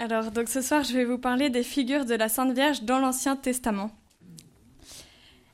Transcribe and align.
Alors, 0.00 0.30
donc 0.30 0.48
ce 0.48 0.62
soir, 0.62 0.84
je 0.84 0.92
vais 0.92 1.04
vous 1.04 1.18
parler 1.18 1.50
des 1.50 1.64
figures 1.64 2.04
de 2.04 2.14
la 2.14 2.28
Sainte 2.28 2.52
Vierge 2.52 2.82
dans 2.82 3.00
l'Ancien 3.00 3.34
Testament. 3.34 3.90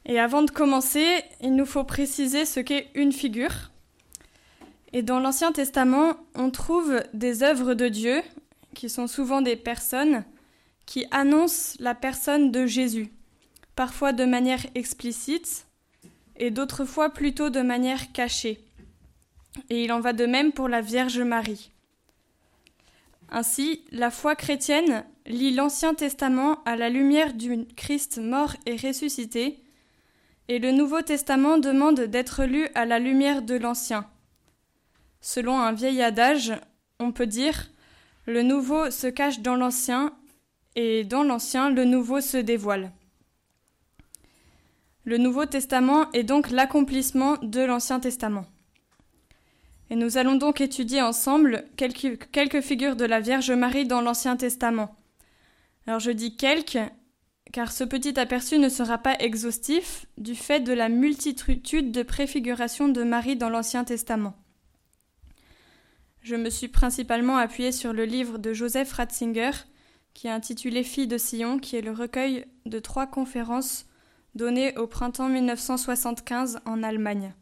Et 0.04 0.20
avant 0.20 0.42
de 0.42 0.50
commencer, 0.50 1.06
il 1.40 1.56
nous 1.56 1.64
faut 1.64 1.82
préciser 1.82 2.44
ce 2.44 2.60
qu'est 2.60 2.90
une 2.94 3.12
figure. 3.12 3.70
Et 4.92 5.00
dans 5.00 5.18
l'Ancien 5.18 5.50
Testament, 5.50 6.18
on 6.34 6.50
trouve 6.50 7.02
des 7.14 7.42
œuvres 7.42 7.72
de 7.72 7.88
Dieu, 7.88 8.20
qui 8.74 8.90
sont 8.90 9.06
souvent 9.06 9.40
des 9.40 9.56
personnes, 9.56 10.24
qui 10.84 11.06
annoncent 11.10 11.76
la 11.80 11.94
personne 11.94 12.50
de 12.50 12.66
Jésus, 12.66 13.08
parfois 13.76 14.12
de 14.12 14.26
manière 14.26 14.66
explicite, 14.74 15.66
et 16.36 16.50
d'autres 16.50 16.84
fois 16.84 17.08
plutôt 17.08 17.48
de 17.48 17.62
manière 17.62 18.12
cachée. 18.12 18.62
Et 19.70 19.84
il 19.84 19.90
en 19.90 20.00
va 20.00 20.12
de 20.12 20.26
même 20.26 20.52
pour 20.52 20.68
la 20.68 20.82
Vierge 20.82 21.20
Marie. 21.20 21.70
Ainsi, 23.30 23.84
la 23.90 24.10
foi 24.10 24.36
chrétienne 24.36 25.04
lit 25.26 25.54
l'Ancien 25.54 25.94
Testament 25.94 26.62
à 26.64 26.76
la 26.76 26.88
lumière 26.88 27.34
du 27.34 27.66
Christ 27.76 28.18
mort 28.18 28.54
et 28.66 28.76
ressuscité, 28.76 29.62
et 30.48 30.58
le 30.58 30.72
Nouveau 30.72 31.00
Testament 31.00 31.58
demande 31.58 32.00
d'être 32.00 32.44
lu 32.44 32.68
à 32.74 32.84
la 32.84 32.98
lumière 32.98 33.42
de 33.42 33.54
l'Ancien. 33.54 34.06
Selon 35.20 35.58
un 35.58 35.72
vieil 35.72 36.02
adage, 36.02 36.52
on 37.00 37.12
peut 37.12 37.26
dire 37.26 37.70
Le 38.26 38.42
Nouveau 38.42 38.90
se 38.90 39.06
cache 39.06 39.40
dans 39.40 39.56
l'Ancien, 39.56 40.12
et 40.76 41.04
dans 41.04 41.22
l'Ancien, 41.22 41.70
le 41.70 41.84
Nouveau 41.84 42.20
se 42.20 42.36
dévoile. 42.36 42.92
Le 45.04 45.18
Nouveau 45.18 45.46
Testament 45.46 46.10
est 46.12 46.24
donc 46.24 46.50
l'accomplissement 46.50 47.36
de 47.42 47.60
l'Ancien 47.60 48.00
Testament. 48.00 48.46
Et 49.94 49.96
nous 49.96 50.18
allons 50.18 50.34
donc 50.34 50.60
étudier 50.60 51.02
ensemble 51.02 51.66
quelques, 51.76 52.60
figures 52.62 52.96
de 52.96 53.04
la 53.04 53.20
Vierge 53.20 53.52
Marie 53.52 53.86
dans 53.86 54.00
l'Ancien 54.00 54.36
Testament. 54.36 54.96
Alors 55.86 56.00
je 56.00 56.10
dis 56.10 56.36
quelques, 56.36 56.80
car 57.52 57.70
ce 57.70 57.84
petit 57.84 58.18
aperçu 58.18 58.58
ne 58.58 58.68
sera 58.68 58.98
pas 58.98 59.14
exhaustif 59.20 60.06
du 60.18 60.34
fait 60.34 60.58
de 60.58 60.72
la 60.72 60.88
multitude 60.88 61.92
de 61.92 62.02
préfigurations 62.02 62.88
de 62.88 63.04
Marie 63.04 63.36
dans 63.36 63.50
l'Ancien 63.50 63.84
Testament. 63.84 64.34
Je 66.22 66.34
me 66.34 66.50
suis 66.50 66.66
principalement 66.66 67.36
appuyée 67.36 67.70
sur 67.70 67.92
le 67.92 68.04
livre 68.04 68.38
de 68.38 68.52
Joseph 68.52 68.94
Ratzinger, 68.94 69.52
qui 70.12 70.26
est 70.26 70.30
intitulé 70.30 70.82
Fille 70.82 71.06
de 71.06 71.18
Sion, 71.18 71.60
qui 71.60 71.76
est 71.76 71.82
le 71.82 71.92
recueil 71.92 72.46
de 72.66 72.80
trois 72.80 73.06
conférences 73.06 73.86
données 74.34 74.76
au 74.76 74.88
printemps 74.88 75.28
1975 75.28 76.58
en 76.64 76.82
Allemagne. 76.82 77.32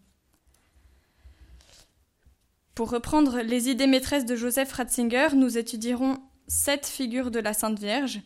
Pour 2.75 2.91
reprendre 2.91 3.41
les 3.41 3.69
idées 3.69 3.87
maîtresses 3.87 4.25
de 4.25 4.35
Joseph 4.35 4.73
Ratzinger, 4.73 5.29
nous 5.37 5.59
étudierons 5.59 6.19
sept 6.49 6.87
figures 6.87 7.31
de 7.31 7.39
la 7.39 7.53
Sainte 7.53 7.79
Vierge. 7.79 8.23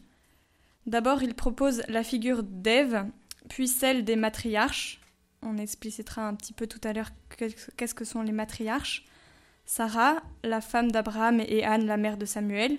D'abord, 0.87 1.25
il 1.25 1.35
propose 1.35 1.83
la 1.89 2.05
figure 2.05 2.45
d'Ève, 2.45 3.07
puis 3.49 3.67
celle 3.67 4.05
des 4.05 4.15
matriarches. 4.15 5.01
On 5.43 5.59
explicitera 5.59 6.27
un 6.29 6.35
petit 6.35 6.53
peu 6.53 6.69
tout 6.69 6.81
à 6.85 6.93
l'heure 6.93 7.11
qu'est-ce 7.77 7.95
que 7.95 8.05
sont 8.05 8.23
les 8.23 8.33
matriarches. 8.33 9.05
Sarah, 9.65 10.23
la 10.45 10.61
femme 10.61 10.93
d'Abraham, 10.93 11.41
et 11.41 11.65
Anne, 11.65 11.87
la 11.87 11.97
mère 11.97 12.17
de 12.17 12.25
Samuel. 12.25 12.79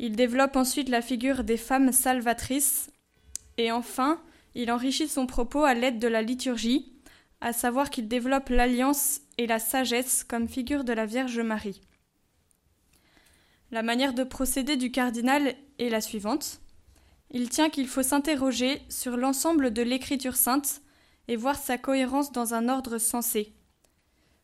Il 0.00 0.16
développe 0.16 0.56
ensuite 0.56 0.88
la 0.88 1.02
figure 1.02 1.44
des 1.44 1.56
femmes 1.56 1.92
salvatrices. 1.92 2.90
Et 3.58 3.70
enfin, 3.70 4.20
il 4.56 4.72
enrichit 4.72 5.08
son 5.08 5.26
propos 5.26 5.64
à 5.64 5.74
l'aide 5.74 6.00
de 6.00 6.08
la 6.08 6.22
liturgie, 6.22 6.92
à 7.40 7.52
savoir 7.52 7.90
qu'il 7.90 8.08
développe 8.08 8.48
l'alliance 8.48 9.20
et 9.36 9.46
la 9.46 9.58
sagesse 9.58 10.24
comme 10.24 10.48
figure 10.48 10.84
de 10.84 10.92
la 10.92 11.06
Vierge 11.06 11.40
Marie. 11.40 11.80
La 13.70 13.82
manière 13.82 14.14
de 14.14 14.24
procéder 14.24 14.76
du 14.76 14.90
cardinal 14.90 15.54
est 15.78 15.90
la 15.90 16.00
suivante. 16.00 16.60
Il 17.30 17.50
tient 17.50 17.68
qu'il 17.68 17.86
faut 17.86 18.02
s'interroger 18.02 18.82
sur 18.88 19.16
l'ensemble 19.16 19.72
de 19.72 19.82
l'écriture 19.82 20.36
sainte 20.36 20.80
et 21.28 21.36
voir 21.36 21.56
sa 21.56 21.76
cohérence 21.76 22.32
dans 22.32 22.54
un 22.54 22.68
ordre 22.68 22.98
sensé. 22.98 23.52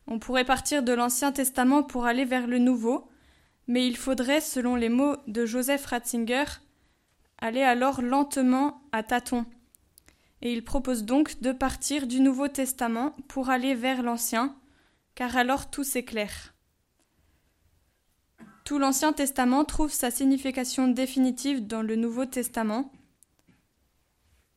On 0.07 0.19
pourrait 0.19 0.45
partir 0.45 0.83
de 0.83 0.93
l'Ancien 0.93 1.31
Testament 1.31 1.81
pour 1.81 2.05
aller 2.05 2.25
vers 2.25 2.45
le 2.45 2.59
Nouveau, 2.59 3.09
mais 3.67 3.87
il 3.87 3.97
faudrait, 3.97 4.41
selon 4.41 4.75
les 4.75 4.89
mots 4.89 5.15
de 5.25 5.47
Joseph 5.47 5.87
Ratzinger, 5.87 6.45
aller 7.39 7.63
alors 7.63 8.03
lentement 8.03 8.83
à 8.91 9.01
tâtons. 9.01 9.45
Et 10.41 10.53
il 10.53 10.63
propose 10.63 11.03
donc 11.05 11.41
de 11.41 11.51
partir 11.51 12.07
du 12.07 12.19
Nouveau 12.19 12.47
Testament 12.47 13.15
pour 13.27 13.49
aller 13.49 13.73
vers 13.73 14.03
l'Ancien, 14.03 14.55
car 15.15 15.35
alors 15.37 15.69
tout 15.69 15.83
s'éclaire. 15.83 16.53
Tout 18.65 18.79
l'Ancien 18.79 19.13
Testament 19.13 19.63
trouve 19.63 19.91
sa 19.91 20.09
signification 20.11 20.87
définitive 20.87 21.67
dans 21.67 21.81
le 21.81 21.95
Nouveau 21.95 22.25
Testament. 22.25 22.91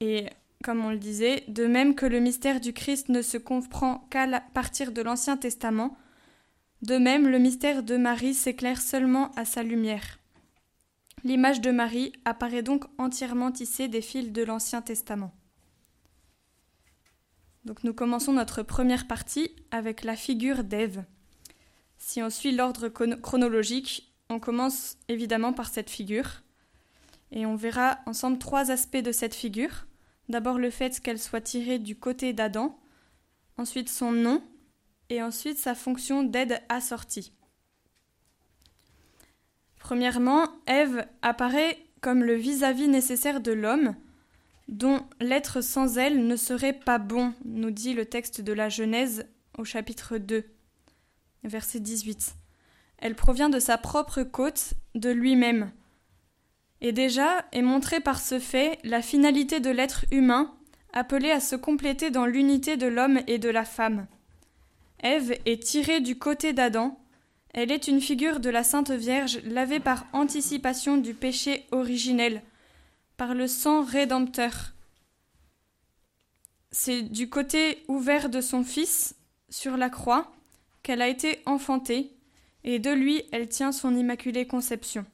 Et 0.00 0.26
comme 0.64 0.84
on 0.84 0.90
le 0.90 0.98
disait, 0.98 1.44
de 1.48 1.66
même 1.66 1.94
que 1.94 2.06
le 2.06 2.18
mystère 2.18 2.60
du 2.60 2.72
Christ 2.72 3.10
ne 3.10 3.22
se 3.22 3.36
comprend 3.36 4.06
qu'à 4.10 4.40
partir 4.40 4.92
de 4.92 5.02
l'Ancien 5.02 5.36
Testament, 5.36 5.96
de 6.82 6.96
même 6.96 7.28
le 7.28 7.38
mystère 7.38 7.82
de 7.82 7.96
Marie 7.96 8.34
s'éclaire 8.34 8.80
seulement 8.80 9.30
à 9.36 9.44
sa 9.44 9.62
lumière. 9.62 10.18
L'image 11.24 11.60
de 11.60 11.70
Marie 11.70 12.12
apparaît 12.24 12.62
donc 12.62 12.84
entièrement 12.96 13.52
tissée 13.52 13.88
des 13.88 14.00
fils 14.00 14.32
de 14.32 14.42
l'Ancien 14.42 14.82
Testament. 14.82 15.32
Nous 17.64 17.92
commençons 17.92 18.32
notre 18.32 18.62
première 18.62 19.06
partie 19.06 19.50
avec 19.70 20.04
la 20.04 20.16
figure 20.16 20.64
d'Ève. 20.64 21.04
Si 21.98 22.22
on 22.22 22.30
suit 22.30 22.52
l'ordre 22.52 22.88
chronologique, 22.88 24.14
on 24.30 24.38
commence 24.38 24.96
évidemment 25.08 25.52
par 25.52 25.69
cette 25.69 25.91
figure. 25.91 26.42
Et 27.30 27.44
on 27.44 27.56
verra 27.56 27.98
ensemble 28.06 28.38
trois 28.38 28.70
aspects 28.70 28.96
de 28.96 29.12
cette 29.12 29.34
figure. 29.34 29.86
D'abord 30.28 30.58
le 30.58 30.70
fait 30.70 31.00
qu'elle 31.00 31.19
soit 31.19 31.41
tirée 31.41 31.78
du 31.78 31.96
côté 31.98 32.32
d'Adam, 32.32 32.78
ensuite 33.56 33.88
son 33.88 34.12
nom, 34.12 34.42
et 35.10 35.22
ensuite 35.22 35.58
sa 35.58 35.75
fonction 35.75 36.22
d'aide 36.22 36.62
assortie. 36.69 37.32
Premièrement, 39.78 40.48
Ève 40.66 41.06
apparaît 41.22 41.78
comme 42.00 42.22
le 42.22 42.34
vis-à-vis 42.34 42.86
-vis 42.86 42.90
nécessaire 42.90 43.40
de 43.40 43.52
l'homme, 43.52 43.94
dont 44.68 45.00
l'être 45.20 45.62
sans 45.62 45.98
elle 45.98 46.26
ne 46.26 46.36
serait 46.36 46.72
pas 46.74 46.98
bon, 46.98 47.32
nous 47.44 47.70
dit 47.70 47.94
le 47.94 48.04
texte 48.06 48.40
de 48.40 48.52
la 48.52 48.68
Genèse 48.68 49.26
au 49.56 49.64
chapitre 49.64 50.18
2, 50.18 50.44
verset 51.44 51.80
18. 51.80 52.34
Elle 52.98 53.14
provient 53.14 53.48
de 53.48 53.58
sa 53.58 53.78
propre 53.78 54.22
côte, 54.22 54.74
de 54.94 55.10
lui-même. 55.10 55.72
Et 56.80 56.92
déjà 56.92 57.44
est 57.52 57.62
montrée 57.62 58.00
par 58.00 58.20
ce 58.20 58.38
fait 58.38 58.78
la 58.84 59.02
finalité 59.02 59.60
de 59.60 59.70
l'être 59.70 60.04
humain, 60.10 60.54
appelé 60.92 61.30
à 61.30 61.40
se 61.40 61.56
compléter 61.56 62.10
dans 62.10 62.26
l'unité 62.26 62.76
de 62.76 62.86
l'homme 62.86 63.20
et 63.26 63.38
de 63.38 63.48
la 63.48 63.64
femme. 63.64 64.06
Ève 65.00 65.36
est 65.46 65.62
tirée 65.62 66.00
du 66.00 66.18
côté 66.18 66.52
d'Adam, 66.52 66.98
elle 67.54 67.72
est 67.72 67.88
une 67.88 68.00
figure 68.00 68.40
de 68.40 68.50
la 68.50 68.62
Sainte 68.62 68.90
Vierge 68.90 69.40
lavée 69.44 69.80
par 69.80 70.06
anticipation 70.12 70.96
du 70.96 71.14
péché 71.14 71.66
originel, 71.72 72.42
par 73.18 73.34
le 73.34 73.48
sang 73.48 73.82
rédempteur. 73.82 74.72
C'est 76.70 77.02
du 77.02 77.28
côté 77.28 77.84
ouvert 77.88 78.30
de 78.30 78.40
son 78.40 78.64
Fils, 78.64 79.16
sur 79.50 79.76
la 79.76 79.90
croix, 79.90 80.32
qu'elle 80.82 81.02
a 81.02 81.08
été 81.08 81.42
enfantée, 81.44 82.16
et 82.64 82.78
de 82.78 82.90
lui 82.90 83.22
elle 83.32 83.48
tient 83.48 83.72
son 83.72 83.94
immaculée 83.96 84.46
conception. 84.46 85.04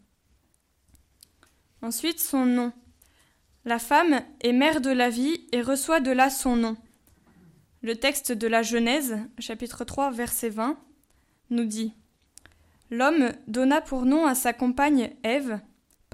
Ensuite 1.83 2.21
son 2.21 2.45
nom. 2.45 2.73
La 3.65 3.79
femme 3.79 4.23
est 4.43 4.53
mère 4.53 4.83
de 4.83 4.91
la 4.91 5.09
vie 5.09 5.47
et 5.53 5.63
reçoit 5.63 6.01
de 6.01 6.11
là 6.11 6.29
son 6.29 6.57
nom. 6.57 6.77
Le 7.81 7.97
texte 7.97 8.33
de 8.33 8.47
la 8.47 8.63
Genèse, 8.63 9.19
chapitre 9.39 9.85
3, 9.85 10.11
verset 10.11 10.51
20, 10.51 10.79
nous 11.49 11.65
dit 11.65 11.95
L'homme 12.91 13.33
donna 13.47 13.81
pour 13.81 14.05
nom 14.05 14.27
à 14.27 14.35
sa 14.35 14.53
compagne 14.53 15.15
Ève, 15.23 15.59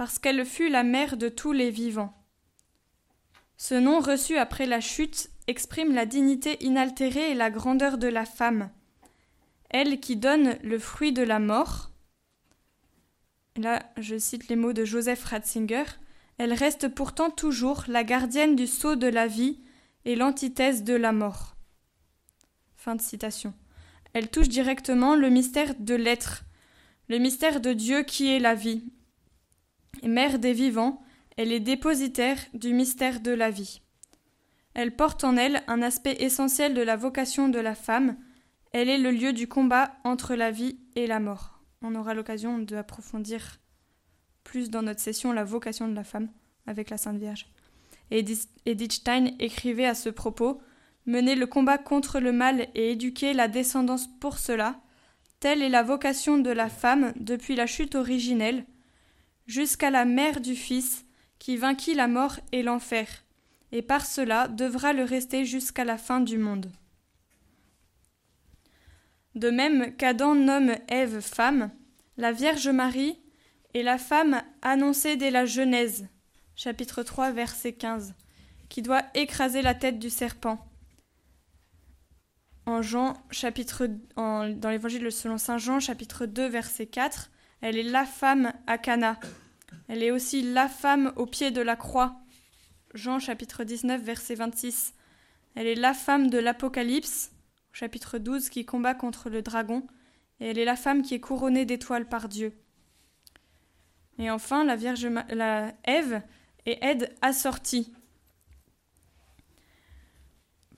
parce 0.01 0.17
qu'elle 0.17 0.47
fut 0.47 0.67
la 0.67 0.81
mère 0.81 1.15
de 1.15 1.29
tous 1.29 1.51
les 1.51 1.69
vivants. 1.69 2.11
Ce 3.55 3.75
nom 3.75 3.99
reçu 3.99 4.35
après 4.35 4.65
la 4.65 4.81
chute 4.81 5.29
exprime 5.45 5.93
la 5.93 6.07
dignité 6.07 6.57
inaltérée 6.65 7.29
et 7.29 7.35
la 7.35 7.51
grandeur 7.51 7.99
de 7.99 8.07
la 8.07 8.25
femme, 8.25 8.71
elle 9.69 9.99
qui 9.99 10.15
donne 10.15 10.57
le 10.63 10.79
fruit 10.79 11.13
de 11.13 11.21
la 11.21 11.37
mort. 11.37 11.91
Là, 13.57 13.83
je 13.95 14.17
cite 14.17 14.47
les 14.47 14.55
mots 14.55 14.73
de 14.73 14.85
Joseph 14.85 15.23
Ratzinger. 15.23 15.83
Elle 16.39 16.53
reste 16.53 16.87
pourtant 16.87 17.29
toujours 17.29 17.83
la 17.87 18.03
gardienne 18.03 18.55
du 18.55 18.65
sceau 18.65 18.95
de 18.95 19.05
la 19.05 19.27
vie 19.27 19.59
et 20.05 20.15
l'antithèse 20.15 20.83
de 20.83 20.95
la 20.95 21.11
mort. 21.11 21.55
Fin 22.75 22.95
de 22.95 23.01
citation. 23.03 23.53
Elle 24.13 24.31
touche 24.31 24.49
directement 24.49 25.13
le 25.13 25.29
mystère 25.29 25.75
de 25.77 25.93
l'être, 25.93 26.41
le 27.07 27.19
mystère 27.19 27.61
de 27.61 27.73
Dieu 27.73 28.01
qui 28.01 28.29
est 28.29 28.39
la 28.39 28.55
vie, 28.55 28.83
mère 30.03 30.39
des 30.39 30.53
vivants, 30.53 31.01
elle 31.37 31.51
est 31.51 31.59
dépositaire 31.59 32.37
du 32.53 32.73
mystère 32.73 33.19
de 33.19 33.31
la 33.31 33.49
vie. 33.49 33.81
Elle 34.73 34.95
porte 34.95 35.23
en 35.23 35.37
elle 35.37 35.63
un 35.67 35.81
aspect 35.81 36.17
essentiel 36.19 36.73
de 36.73 36.81
la 36.81 36.95
vocation 36.95 37.49
de 37.49 37.59
la 37.59 37.75
femme, 37.75 38.17
elle 38.73 38.89
est 38.89 38.97
le 38.97 39.11
lieu 39.11 39.33
du 39.33 39.47
combat 39.47 39.91
entre 40.03 40.35
la 40.35 40.51
vie 40.51 40.79
et 40.95 41.07
la 41.07 41.19
mort. 41.19 41.59
On 41.81 41.95
aura 41.95 42.13
l'occasion 42.13 42.59
d'approfondir 42.59 43.59
plus 44.43 44.69
dans 44.69 44.81
notre 44.81 45.01
session 45.01 45.33
la 45.33 45.43
vocation 45.43 45.87
de 45.87 45.95
la 45.95 46.03
femme 46.03 46.29
avec 46.67 46.89
la 46.89 46.97
Sainte 46.97 47.17
Vierge. 47.17 47.47
Edith 48.11 48.91
Stein 48.91 49.31
écrivait 49.39 49.85
à 49.85 49.95
ce 49.95 50.09
propos 50.09 50.61
Mener 51.05 51.35
le 51.35 51.47
combat 51.47 51.79
contre 51.79 52.19
le 52.19 52.31
mal 52.31 52.67
et 52.75 52.91
éduquer 52.91 53.33
la 53.33 53.47
descendance 53.47 54.07
pour 54.19 54.37
cela, 54.37 54.79
telle 55.39 55.63
est 55.63 55.69
la 55.69 55.81
vocation 55.81 56.37
de 56.37 56.51
la 56.51 56.69
femme 56.69 57.13
depuis 57.15 57.55
la 57.55 57.65
chute 57.65 57.95
originelle, 57.95 58.65
jusqu'à 59.47 59.89
la 59.89 60.05
mère 60.05 60.41
du 60.41 60.55
Fils 60.55 61.05
qui 61.39 61.57
vainquit 61.57 61.93
la 61.93 62.07
mort 62.07 62.39
et 62.51 62.63
l'enfer, 62.63 63.07
et 63.71 63.81
par 63.81 64.05
cela 64.05 64.47
devra 64.47 64.93
le 64.93 65.03
rester 65.03 65.45
jusqu'à 65.45 65.83
la 65.83 65.97
fin 65.97 66.19
du 66.19 66.37
monde. 66.37 66.71
De 69.35 69.49
même 69.49 69.95
qu'Adam 69.95 70.35
nomme 70.35 70.75
Ève 70.89 71.21
femme, 71.21 71.71
la 72.17 72.31
Vierge 72.31 72.67
Marie 72.67 73.17
est 73.73 73.83
la 73.83 73.97
femme 73.97 74.41
annoncée 74.61 75.15
dès 75.15 75.31
la 75.31 75.45
Genèse, 75.45 76.07
chapitre 76.55 77.01
3, 77.01 77.31
verset 77.31 77.73
15, 77.73 78.13
qui 78.67 78.81
doit 78.81 79.03
écraser 79.15 79.61
la 79.61 79.73
tête 79.73 79.99
du 79.99 80.09
serpent. 80.09 80.59
En 82.65 82.81
Jean, 82.81 83.13
chapitre, 83.31 83.87
dans 84.15 84.69
l'évangile 84.69 85.11
selon 85.11 85.37
saint 85.37 85.57
Jean, 85.57 85.79
chapitre 85.79 86.25
2, 86.25 86.47
verset 86.47 86.85
4, 86.85 87.31
elle 87.61 87.77
est 87.77 87.83
la 87.83 88.05
femme 88.05 88.53
à 88.67 88.77
Cana. 88.77 89.19
Elle 89.87 90.03
est 90.03 90.11
aussi 90.11 90.41
la 90.41 90.67
femme 90.67 91.13
au 91.15 91.25
pied 91.25 91.51
de 91.51 91.61
la 91.61 91.75
croix. 91.75 92.15
Jean, 92.93 93.19
chapitre 93.19 93.63
19, 93.63 94.01
verset 94.01 94.35
26. 94.35 94.93
Elle 95.55 95.67
est 95.67 95.75
la 95.75 95.93
femme 95.93 96.29
de 96.29 96.39
l'Apocalypse, 96.39 97.31
chapitre 97.71 98.17
12, 98.17 98.49
qui 98.49 98.65
combat 98.65 98.95
contre 98.95 99.29
le 99.29 99.41
dragon. 99.41 99.85
Et 100.39 100.49
elle 100.49 100.57
est 100.57 100.65
la 100.65 100.75
femme 100.75 101.03
qui 101.03 101.13
est 101.13 101.19
couronnée 101.19 101.65
d'étoiles 101.65 102.09
par 102.09 102.27
Dieu. 102.27 102.53
Et 104.17 104.31
enfin, 104.31 104.63
la 104.63 104.75
Vierge, 104.75 105.07
la 105.29 105.73
Ève, 105.83 106.21
et 106.65 106.83
aide 106.83 107.13
assortie. 107.21 107.93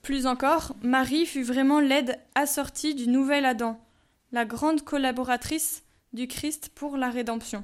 Plus 0.01 0.27
encore, 0.27 0.75
Marie 0.81 1.25
fut 1.25 1.43
vraiment 1.43 1.79
l'aide 1.79 2.19
assortie 2.35 2.93
du 2.93 3.07
nouvel 3.07 3.45
Adam, 3.45 3.79
la 4.31 4.45
grande 4.45 4.83
collaboratrice 4.83 5.83
du 6.13 6.27
Christ 6.27 6.69
pour 6.73 6.97
la 6.97 7.09
rédemption. 7.09 7.63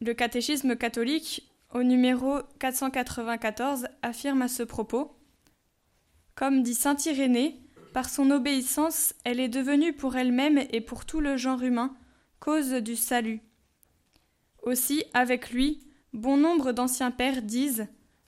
Le 0.00 0.12
catéchisme 0.14 0.76
catholique, 0.76 1.50
au 1.72 1.82
numéro 1.82 2.40
494, 2.58 3.86
affirme 4.02 4.42
à 4.42 4.48
ce 4.48 4.62
propos 4.62 5.16
Comme 6.34 6.62
dit 6.62 6.74
saint 6.74 6.96
Irénée, 7.06 7.60
par 7.94 8.08
son 8.08 8.30
obéissance, 8.30 9.14
elle 9.24 9.40
est 9.40 9.48
devenue 9.48 9.92
pour 9.92 10.16
elle-même 10.16 10.64
et 10.70 10.80
pour 10.80 11.04
tout 11.04 11.20
le 11.20 11.36
genre 11.36 11.62
humain 11.62 11.94
cause 12.40 12.72
du 12.72 12.96
salut. 12.96 13.40
Aussi, 14.62 15.04
avec 15.14 15.50
lui, 15.50 15.86
Bon 16.12 16.36
nombre 16.36 16.72
d'anciens 16.72 17.10
pères 17.10 17.40
disent 17.40 17.86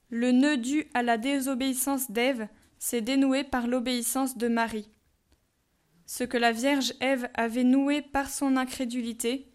Le 0.08 0.32
nœud 0.32 0.56
dû 0.56 0.86
à 0.94 1.02
la 1.02 1.18
désobéissance 1.18 2.10
d'Ève 2.10 2.48
s'est 2.78 3.02
dénoué 3.02 3.44
par 3.44 3.66
l'obéissance 3.66 4.38
de 4.38 4.48
Marie. 4.48 4.88
Ce 6.06 6.24
que 6.24 6.36
la 6.36 6.52
Vierge 6.52 6.94
Ève 7.00 7.28
avait 7.34 7.64
noué 7.64 8.02
par 8.02 8.28
son 8.28 8.56
incrédulité, 8.56 9.50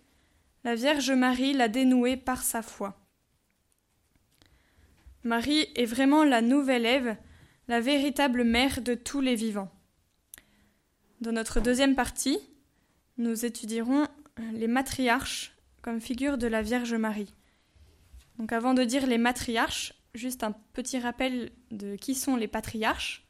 la 0.63 0.75
Vierge 0.75 1.11
Marie 1.11 1.53
l'a 1.53 1.67
dénoué 1.67 2.17
par 2.17 2.43
sa 2.43 2.61
foi. 2.61 2.99
Marie 5.23 5.67
est 5.75 5.85
vraiment 5.85 6.23
la 6.23 6.41
nouvelle 6.41 6.85
Ève, 6.85 7.17
la 7.67 7.81
véritable 7.81 8.43
mère 8.43 8.81
de 8.81 8.95
tous 8.95 9.21
les 9.21 9.35
vivants. 9.35 9.71
Dans 11.21 11.31
notre 11.31 11.59
deuxième 11.59 11.95
partie, 11.95 12.39
nous 13.17 13.45
étudierons 13.45 14.07
les 14.53 14.67
matriarches 14.67 15.53
comme 15.81 16.01
figure 16.01 16.37
de 16.37 16.47
la 16.47 16.61
Vierge 16.61 16.93
Marie. 16.93 17.33
Donc 18.37 18.53
avant 18.53 18.73
de 18.73 18.83
dire 18.83 19.05
les 19.05 19.17
matriarches, 19.17 19.93
juste 20.13 20.43
un 20.43 20.53
petit 20.73 20.99
rappel 20.99 21.51
de 21.71 21.95
qui 21.95 22.15
sont 22.15 22.35
les 22.35 22.47
patriarches. 22.47 23.27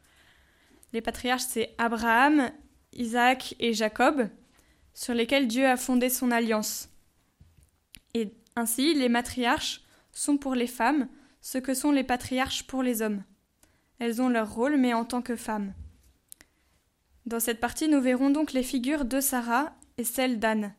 Les 0.94 1.02
patriarches, 1.02 1.46
c'est 1.48 1.74
Abraham, 1.78 2.52
Isaac 2.94 3.56
et 3.60 3.74
Jacob, 3.74 4.30
sur 4.94 5.14
lesquels 5.14 5.48
Dieu 5.48 5.66
a 5.66 5.78
fondé 5.78 6.10
son 6.10 6.32
alliance. 6.32 6.90
Et 8.14 8.34
ainsi, 8.56 8.94
les 8.94 9.10
matriarches 9.10 9.82
sont 10.12 10.38
pour 10.38 10.56
les 10.56 10.68
femmes 10.68 11.08
ce 11.42 11.58
que 11.58 11.74
sont 11.74 11.92
les 11.92 12.04
patriarches 12.04 12.64
pour 12.64 12.84
les 12.84 13.02
hommes. 13.02 13.24
Elles 14.00 14.22
ont 14.22 14.30
leur 14.30 14.54
rôle, 14.54 14.78
mais 14.78 14.94
en 14.94 15.06
tant 15.06 15.22
que 15.22 15.36
femmes. 15.36 15.74
Dans 17.26 17.40
cette 17.40 17.60
partie, 17.60 17.88
nous 17.88 18.02
verrons 18.02 18.30
donc 18.30 18.54
les 18.54 18.64
figures 18.64 19.06
de 19.06 19.22
Sarah 19.22 19.74
et 19.98 20.04
celles 20.04 20.40
d'Anne. 20.40 20.74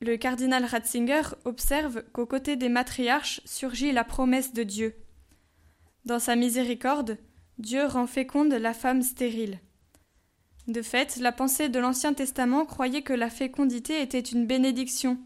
Le 0.00 0.16
cardinal 0.16 0.64
Ratzinger 0.64 1.22
observe 1.44 2.04
qu'aux 2.12 2.26
côtés 2.26 2.56
des 2.56 2.68
matriarches 2.68 3.40
surgit 3.44 3.92
la 3.92 4.04
promesse 4.04 4.52
de 4.52 4.62
Dieu. 4.62 4.94
Dans 6.04 6.18
sa 6.18 6.36
miséricorde, 6.36 7.18
Dieu 7.58 7.86
rend 7.86 8.06
féconde 8.06 8.52
la 8.52 8.74
femme 8.74 9.02
stérile. 9.02 9.60
De 10.66 10.80
fait, 10.80 11.16
la 11.16 11.32
pensée 11.32 11.68
de 11.68 11.78
l'Ancien 11.78 12.14
Testament 12.14 12.64
croyait 12.64 13.02
que 13.02 13.12
la 13.12 13.28
fécondité 13.28 14.00
était 14.00 14.20
une 14.20 14.46
bénédiction, 14.46 15.18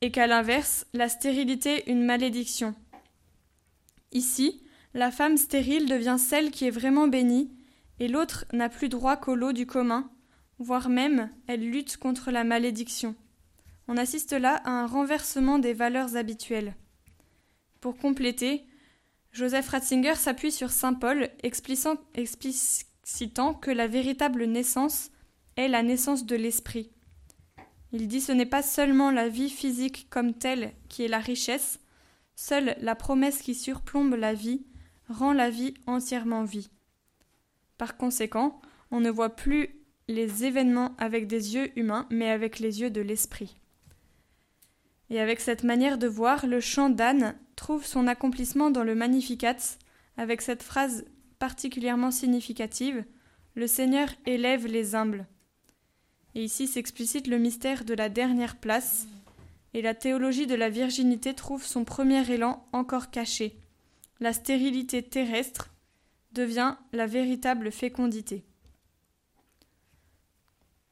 et 0.00 0.10
qu'à 0.10 0.26
l'inverse, 0.26 0.86
la 0.94 1.08
stérilité 1.08 1.90
une 1.90 2.04
malédiction. 2.04 2.74
Ici, 4.10 4.62
la 4.94 5.10
femme 5.10 5.36
stérile 5.36 5.88
devient 5.88 6.16
celle 6.18 6.50
qui 6.50 6.66
est 6.66 6.70
vraiment 6.70 7.08
bénie, 7.08 7.50
et 8.00 8.08
l'autre 8.08 8.46
n'a 8.52 8.68
plus 8.68 8.88
droit 8.88 9.16
qu'au 9.16 9.34
lot 9.34 9.52
du 9.52 9.66
commun, 9.66 10.10
voire 10.58 10.88
même 10.88 11.30
elle 11.46 11.70
lutte 11.70 11.98
contre 11.98 12.30
la 12.30 12.44
malédiction. 12.44 13.14
On 13.86 13.96
assiste 13.96 14.32
là 14.32 14.62
à 14.64 14.70
un 14.70 14.86
renversement 14.86 15.58
des 15.58 15.72
valeurs 15.72 16.16
habituelles. 16.16 16.74
Pour 17.80 17.96
compléter, 17.96 18.64
Joseph 19.32 19.68
Ratzinger 19.68 20.14
s'appuie 20.14 20.52
sur 20.52 20.70
saint 20.70 20.94
Paul, 20.94 21.28
explicitant, 21.42 22.00
explicitant 23.02 23.52
que 23.52 23.70
la 23.70 23.88
véritable 23.88 24.44
naissance 24.44 25.10
est 25.56 25.68
la 25.68 25.82
naissance 25.82 26.24
de 26.24 26.36
l'esprit. 26.36 26.90
Il 27.92 28.06
dit 28.06 28.20
ce 28.20 28.32
n'est 28.32 28.46
pas 28.46 28.62
seulement 28.62 29.10
la 29.10 29.28
vie 29.28 29.50
physique 29.50 30.06
comme 30.08 30.34
telle 30.34 30.72
qui 30.88 31.04
est 31.04 31.08
la 31.08 31.18
richesse, 31.18 31.80
seule 32.36 32.76
la 32.80 32.94
promesse 32.94 33.42
qui 33.42 33.54
surplombe 33.54 34.14
la 34.14 34.34
vie 34.34 34.64
rend 35.08 35.32
la 35.32 35.50
vie 35.50 35.74
entièrement 35.86 36.44
vie. 36.44 36.70
Par 37.76 37.96
conséquent, 37.96 38.60
on 38.90 39.00
ne 39.00 39.10
voit 39.10 39.34
plus 39.34 39.68
les 40.08 40.44
événements 40.44 40.94
avec 40.96 41.26
des 41.26 41.54
yeux 41.54 41.76
humains, 41.76 42.06
mais 42.10 42.30
avec 42.30 42.60
les 42.60 42.80
yeux 42.80 42.90
de 42.90 43.00
l'esprit. 43.00 43.56
Et 45.10 45.20
avec 45.20 45.40
cette 45.40 45.64
manière 45.64 45.98
de 45.98 46.06
voir, 46.06 46.46
le 46.46 46.60
chant 46.60 46.88
d'Anne 46.88 47.34
trouve 47.56 47.84
son 47.84 48.06
accomplissement 48.06 48.70
dans 48.70 48.84
le 48.84 48.94
Magnificat, 48.94 49.56
avec 50.16 50.40
cette 50.40 50.62
phrase 50.62 51.04
particulièrement 51.42 52.12
significative 52.12 53.04
Le 53.56 53.66
Seigneur 53.66 54.08
élève 54.26 54.68
les 54.68 54.94
humbles. 54.94 55.26
Et 56.36 56.44
ici 56.44 56.68
s'explicite 56.68 57.26
le 57.26 57.36
mystère 57.36 57.84
de 57.84 57.94
la 57.94 58.08
dernière 58.08 58.58
place, 58.58 59.08
et 59.74 59.82
la 59.82 59.92
théologie 59.92 60.46
de 60.46 60.54
la 60.54 60.70
virginité 60.70 61.34
trouve 61.34 61.66
son 61.66 61.84
premier 61.84 62.30
élan 62.30 62.64
encore 62.70 63.10
caché. 63.10 63.56
La 64.20 64.32
stérilité 64.32 65.02
terrestre 65.02 65.74
devient 66.30 66.76
la 66.92 67.08
véritable 67.08 67.72
fécondité. 67.72 68.44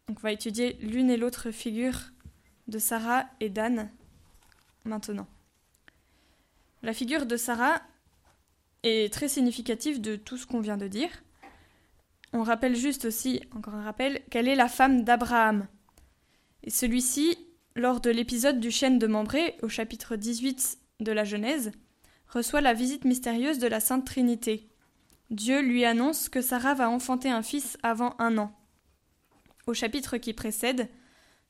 Donc 0.08 0.18
on 0.18 0.22
va 0.22 0.32
étudier 0.32 0.78
l'une 0.80 1.10
et 1.10 1.16
l'autre 1.16 1.52
figure 1.52 2.10
de 2.66 2.80
Sarah 2.80 3.26
et 3.38 3.50
d'Anne 3.50 3.88
maintenant. 4.84 5.28
La 6.82 6.92
figure 6.92 7.26
de 7.26 7.36
Sarah 7.36 7.82
est 8.82 9.12
très 9.12 9.28
significative 9.28 10.00
de 10.00 10.16
tout 10.16 10.36
ce 10.36 10.46
qu'on 10.46 10.60
vient 10.60 10.76
de 10.76 10.88
dire. 10.88 11.10
On 12.32 12.42
rappelle 12.42 12.76
juste 12.76 13.04
aussi, 13.04 13.42
encore 13.54 13.74
un 13.74 13.82
rappel, 13.82 14.22
qu'elle 14.30 14.48
est 14.48 14.54
la 14.54 14.68
femme 14.68 15.02
d'Abraham. 15.02 15.66
Et 16.62 16.70
celui-ci, 16.70 17.36
lors 17.74 18.00
de 18.00 18.10
l'épisode 18.10 18.60
du 18.60 18.70
chêne 18.70 18.98
de 18.98 19.06
Mambré, 19.06 19.56
au 19.62 19.68
chapitre 19.68 20.16
18 20.16 20.78
de 21.00 21.12
la 21.12 21.24
Genèse, 21.24 21.72
reçoit 22.28 22.60
la 22.60 22.74
visite 22.74 23.04
mystérieuse 23.04 23.58
de 23.58 23.66
la 23.66 23.80
Sainte 23.80 24.06
Trinité. 24.06 24.68
Dieu 25.30 25.60
lui 25.60 25.84
annonce 25.84 26.28
que 26.28 26.42
Sarah 26.42 26.74
va 26.74 26.90
enfanter 26.90 27.30
un 27.30 27.42
fils 27.42 27.78
avant 27.82 28.14
un 28.18 28.38
an. 28.38 28.52
Au 29.66 29.74
chapitre 29.74 30.16
qui 30.16 30.32
précède, 30.32 30.88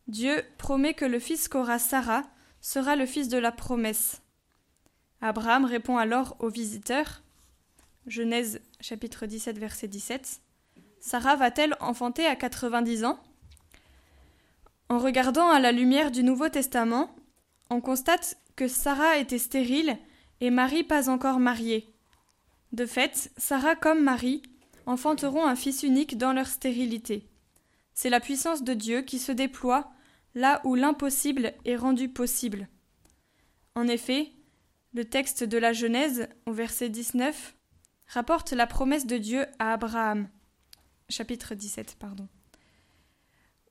Dieu 0.09 0.43
promet 0.59 0.95
que 0.95 1.05
le 1.05 1.19
fils 1.19 1.49
qu'aura 1.49 1.79
Sarah 1.79 2.25
sera 2.61 2.97
le 2.97 3.07
fils 3.07 3.29
de 3.29 3.39
la 3.39 3.53
promesse. 3.53 4.23
Abraham 5.23 5.65
répond 5.65 5.99
alors 5.99 6.37
aux 6.39 6.49
visiteurs 6.49 7.23
Genèse 8.07 8.61
chapitre 8.81 9.27
17 9.27 9.59
verset 9.59 9.89
17 9.89 10.41
Sarah 11.01 11.37
va-t-elle 11.37 11.77
enfanter 11.81 12.27
à 12.27 12.37
90 12.37 13.05
ans? 13.05 13.19
En 14.89 14.99
regardant 14.99 15.49
à 15.49 15.61
la 15.61 15.73
lumière 15.73 16.11
du 16.11 16.23
Nouveau 16.23 16.49
Testament, 16.49 17.15
on 17.71 17.81
constate 17.81 18.37
que 18.57 18.69
Sarah 18.69 19.17
était 19.17 19.39
stérile 19.39 19.97
et 20.41 20.51
Marie 20.51 20.85
pas 20.85 21.09
encore 21.09 21.39
mariée. 21.39 21.89
De 22.73 22.85
fait, 22.85 23.31
Sarah 23.37 23.77
comme 23.77 24.03
Marie 24.03 24.43
enfanteront 24.87 25.47
un 25.47 25.57
fils 25.57 25.83
unique 25.83 26.19
dans 26.19 26.33
leur 26.33 26.47
stérilité. 26.47 27.27
C'est 27.95 28.11
la 28.11 28.21
puissance 28.21 28.63
de 28.63 28.75
Dieu 28.75 29.03
qui 29.03 29.19
se 29.19 29.33
déploie 29.33 29.91
là 30.35 30.61
où 30.65 30.75
l'impossible 30.75 31.55
est 31.65 31.77
rendu 31.77 32.09
possible. 32.09 32.69
En 33.75 33.89
effet, 33.89 34.33
le 34.93 35.05
texte 35.05 35.45
de 35.45 35.59
la 35.59 35.73
Genèse, 35.73 36.29
au 36.47 36.53
verset 36.53 36.89
19, 36.89 37.55
rapporte 38.09 38.53
la 38.53 38.67
promesse 38.67 39.07
de 39.07 39.19
Dieu 39.19 39.47
à 39.59 39.73
Abraham. 39.73 40.29
Chapitre 41.09 41.55
17, 41.55 41.97
pardon. 41.99 42.29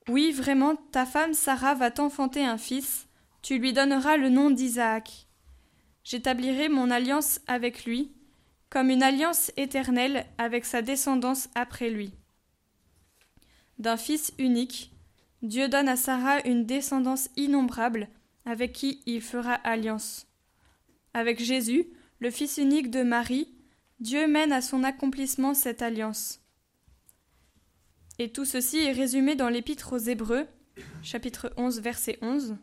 Oui, 0.08 0.32
vraiment, 0.32 0.76
ta 0.76 1.06
femme 1.06 1.34
Sarah 1.34 1.76
va 1.76 1.92
t'enfanter 1.92 2.44
un 2.44 2.58
fils, 2.58 3.08
tu 3.42 3.60
lui 3.60 3.74
donneras 3.74 4.18
le 4.18 4.30
nom 4.30 4.50
d'Isaac. 4.50 5.28
J'établirai 6.04 6.70
mon 6.70 6.90
alliance 6.90 7.42
avec 7.48 7.86
lui, 7.86 8.14
comme 8.70 8.90
une 8.90 9.04
alliance 9.04 9.52
éternelle 9.58 10.26
avec 10.38 10.66
sa 10.66 10.82
descendance 10.82 11.50
après 11.54 11.90
lui. 11.90 12.14
D'un 13.78 13.98
fils 13.98 14.34
unique, 14.38 14.92
Dieu 15.42 15.68
donne 15.68 15.90
à 15.90 15.96
Sarah 15.96 16.46
une 16.46 16.66
descendance 16.66 17.30
innombrable 17.36 18.10
avec 18.46 18.74
qui 18.74 19.02
il 19.06 19.22
fera 19.22 19.54
alliance. 19.54 20.29
Avec 21.14 21.44
Jésus, 21.44 21.88
le 22.20 22.30
Fils 22.32 22.58
unique 22.58 22.92
de 22.92 23.04
Marie, 23.04 23.54
Dieu 24.00 24.28
mène 24.28 24.52
à 24.52 24.62
son 24.62 24.84
accomplissement 24.84 25.54
cette 25.54 25.82
alliance. 25.82 26.42
Et 28.20 28.32
tout 28.32 28.46
ceci 28.46 28.78
est 28.78 28.92
résumé 28.92 29.36
dans 29.36 29.50
l'Épître 29.50 29.94
aux 29.94 29.98
Hébreux, 29.98 30.46
chapitre 31.02 31.52
11, 31.58 31.80
verset 31.80 32.20
11. 32.22 32.58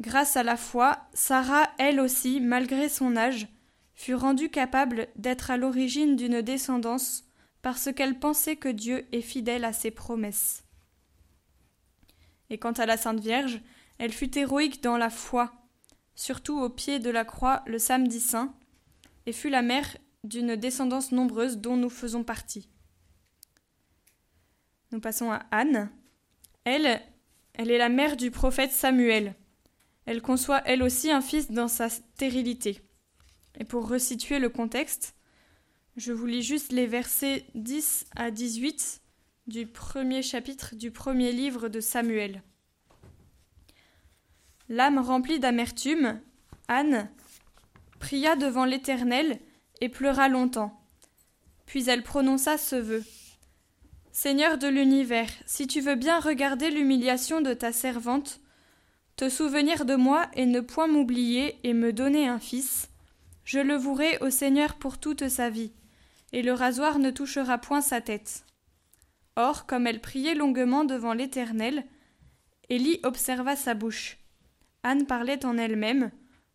Grâce 0.00 0.36
à 0.36 0.42
la 0.42 0.56
foi, 0.56 1.08
Sarah, 1.14 1.68
elle 1.78 2.00
aussi, 2.00 2.40
malgré 2.40 2.88
son 2.88 3.16
âge, 3.16 3.48
fut 3.94 4.14
rendue 4.14 4.50
capable 4.50 5.08
d'être 5.16 5.50
à 5.50 5.56
l'origine 5.56 6.14
d'une 6.14 6.42
descendance 6.42 7.24
parce 7.62 7.92
qu'elle 7.92 8.18
pensait 8.18 8.56
que 8.56 8.68
Dieu 8.68 9.06
est 9.12 9.22
fidèle 9.22 9.64
à 9.64 9.72
ses 9.72 9.90
promesses. 9.90 10.64
Et 12.50 12.58
quant 12.58 12.72
à 12.72 12.86
la 12.86 12.96
Sainte 12.96 13.20
Vierge, 13.20 13.60
elle 13.98 14.12
fut 14.12 14.38
héroïque 14.38 14.82
dans 14.82 14.96
la 14.96 15.10
foi, 15.10 15.52
surtout 16.18 16.58
au 16.58 16.68
pied 16.68 16.98
de 16.98 17.10
la 17.10 17.24
croix 17.24 17.62
le 17.66 17.78
samedi 17.78 18.18
saint, 18.18 18.52
et 19.26 19.32
fut 19.32 19.50
la 19.50 19.62
mère 19.62 19.96
d'une 20.24 20.56
descendance 20.56 21.12
nombreuse 21.12 21.58
dont 21.58 21.76
nous 21.76 21.90
faisons 21.90 22.24
partie. 22.24 22.68
Nous 24.90 24.98
passons 24.98 25.30
à 25.30 25.46
Anne. 25.52 25.90
Elle, 26.64 27.00
elle 27.54 27.70
est 27.70 27.78
la 27.78 27.88
mère 27.88 28.16
du 28.16 28.32
prophète 28.32 28.72
Samuel. 28.72 29.36
Elle 30.06 30.20
conçoit 30.20 30.60
elle 30.66 30.82
aussi 30.82 31.12
un 31.12 31.20
fils 31.20 31.52
dans 31.52 31.68
sa 31.68 31.88
stérilité. 31.88 32.80
Et 33.56 33.64
pour 33.64 33.88
resituer 33.88 34.40
le 34.40 34.48
contexte, 34.48 35.14
je 35.96 36.12
vous 36.12 36.26
lis 36.26 36.42
juste 36.42 36.72
les 36.72 36.88
versets 36.88 37.46
10 37.54 38.06
à 38.16 38.32
18 38.32 39.02
du 39.46 39.68
premier 39.68 40.22
chapitre 40.22 40.74
du 40.74 40.90
premier 40.90 41.30
livre 41.30 41.68
de 41.68 41.78
Samuel. 41.78 42.42
L'âme 44.68 44.98
remplie 44.98 45.38
d'amertume, 45.38 46.20
Anne 46.68 47.10
pria 47.98 48.36
devant 48.36 48.64
l'Éternel 48.64 49.40
et 49.80 49.88
pleura 49.88 50.28
longtemps. 50.28 50.78
Puis 51.66 51.88
elle 51.88 52.02
prononça 52.02 52.58
ce 52.58 52.76
vœu. 52.76 53.02
Seigneur 54.12 54.58
de 54.58 54.68
l'univers, 54.68 55.30
si 55.46 55.66
tu 55.66 55.80
veux 55.80 55.94
bien 55.94 56.18
regarder 56.18 56.70
l'humiliation 56.70 57.40
de 57.40 57.54
ta 57.54 57.72
servante, 57.72 58.40
te 59.16 59.28
souvenir 59.28 59.84
de 59.84 59.94
moi 59.94 60.26
et 60.34 60.46
ne 60.46 60.60
point 60.60 60.86
m'oublier 60.86 61.58
et 61.64 61.72
me 61.72 61.92
donner 61.92 62.28
un 62.28 62.38
fils, 62.38 62.88
je 63.44 63.58
le 63.58 63.74
vouerai 63.74 64.18
au 64.18 64.30
Seigneur 64.30 64.74
pour 64.74 64.98
toute 64.98 65.28
sa 65.28 65.50
vie, 65.50 65.72
et 66.32 66.42
le 66.42 66.52
rasoir 66.52 66.98
ne 66.98 67.10
touchera 67.10 67.58
point 67.58 67.80
sa 67.80 68.00
tête. 68.00 68.44
Or, 69.36 69.66
comme 69.66 69.86
elle 69.86 70.00
priait 70.00 70.34
longuement 70.34 70.84
devant 70.84 71.14
l'Éternel, 71.14 71.84
Élie 72.68 73.00
observa 73.02 73.56
sa 73.56 73.74
bouche. 73.74 74.17
Anne 74.88 75.04
parlait 75.04 75.44
en 75.44 75.58
elle-même, 75.58 76.10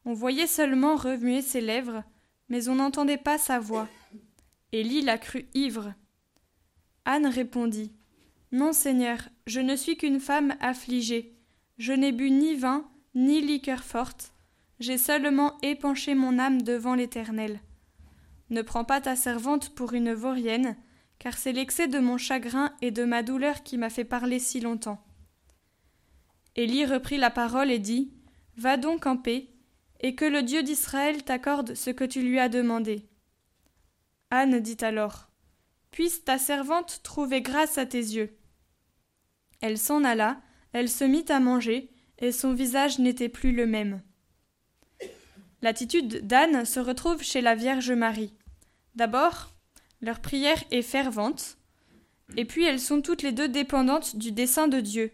on 0.06 0.13
voyait 0.13 0.48
seulement 0.48 0.96
remuer 0.96 1.44
ses 1.44 1.62
lèvres, 1.62 2.04
mais 2.50 2.68
on 2.68 2.74
n'entendait 2.74 3.20
pas 3.20 3.38
sa 3.38 3.60
voix. 3.60 3.88
Élie 4.72 5.04
la 5.04 5.20
crut 5.20 5.46
ivre. 5.54 5.94
Anne 7.06 7.28
répondit. 7.28 7.94
Non, 8.52 8.74
Seigneur, 8.74 9.20
je 9.46 9.60
ne 9.60 9.75
suis 9.75 9.98
qu'une 9.98 10.20
femme 10.20 10.56
affligée. 10.62 11.38
Je 11.78 11.94
n'ai 11.94 12.12
bu 12.12 12.32
ni 12.32 12.56
vin, 12.56 12.90
ni 13.13 13.40
liqueur 13.40 13.84
forte. 13.84 14.34
J'ai 14.80 14.98
seulement 14.98 15.60
épanché 15.62 16.16
mon 16.16 16.40
âme 16.40 16.63
devant 16.63 16.96
l'Éternel. 16.96 17.60
Ne 18.50 18.63
prends 18.63 18.84
pas 18.84 19.00
ta 19.00 19.16
servante 19.16 19.75
pour 19.75 19.94
une 19.94 20.13
vaurienne, 20.13 20.75
car 21.20 21.38
c'est 21.38 21.54
l'excès 21.54 21.88
de 21.88 22.00
mon 22.00 22.18
chagrin 22.18 22.74
et 22.82 22.90
de 22.90 23.04
ma 23.04 23.22
douleur 23.22 23.62
qui 23.62 23.78
m'a 23.78 23.92
fait 23.92 24.06
parler 24.06 24.40
si 24.40 24.60
longtemps. 24.60 25.06
Élie 26.56 26.88
reprit 26.88 27.18
la 27.18 27.30
parole 27.30 27.70
et 27.70 27.78
dit 27.78 28.12
Va 28.57 28.77
donc 28.77 29.05
en 29.05 29.17
paix, 29.17 29.50
et 30.00 30.15
que 30.15 30.25
le 30.25 30.43
Dieu 30.43 30.63
d'Israël 30.63 31.24
t'accorde 31.24 31.75
ce 31.75 31.89
que 31.89 32.03
tu 32.03 32.22
lui 32.22 32.39
as 32.39 32.50
demandé. 32.50 33.07
Anne 34.29 34.60
dit 34.60 34.77
alors 34.81 35.29
Puisse 35.91 36.24
ta 36.24 36.38
servante 36.38 37.01
trouver 37.03 37.41
grâce 37.41 37.77
à 37.77 37.86
tes 37.86 38.00
yeux. 38.00 38.36
Elle 39.62 39.77
s'en 39.77 40.03
alla, 40.03 40.41
elle 40.74 40.89
se 40.89 41.03
mit 41.03 41.25
à 41.29 41.39
manger, 41.39 41.89
et 42.19 42.31
son 42.31 42.53
visage 42.53 43.00
n'était 43.00 43.29
plus 43.29 43.51
le 43.51 43.65
même. 43.65 44.01
L'attitude 45.62 46.27
d'Anne 46.27 46.65
se 46.65 46.79
retrouve 46.79 47.24
chez 47.24 47.39
la 47.39 47.55
Vierge 47.55 47.91
Marie. 47.91 48.33
D'abord, 48.95 49.53
leur 50.01 50.19
prière 50.19 50.62
est 50.72 50.81
fervente, 50.81 51.57
et 52.36 52.43
puis 52.43 52.65
elles 52.65 52.81
sont 52.81 53.01
toutes 53.01 53.22
les 53.22 53.31
deux 53.31 53.48
dépendantes 53.48 54.17
du 54.17 54.31
dessein 54.31 54.67
de 54.67 54.81
Dieu. 54.81 55.12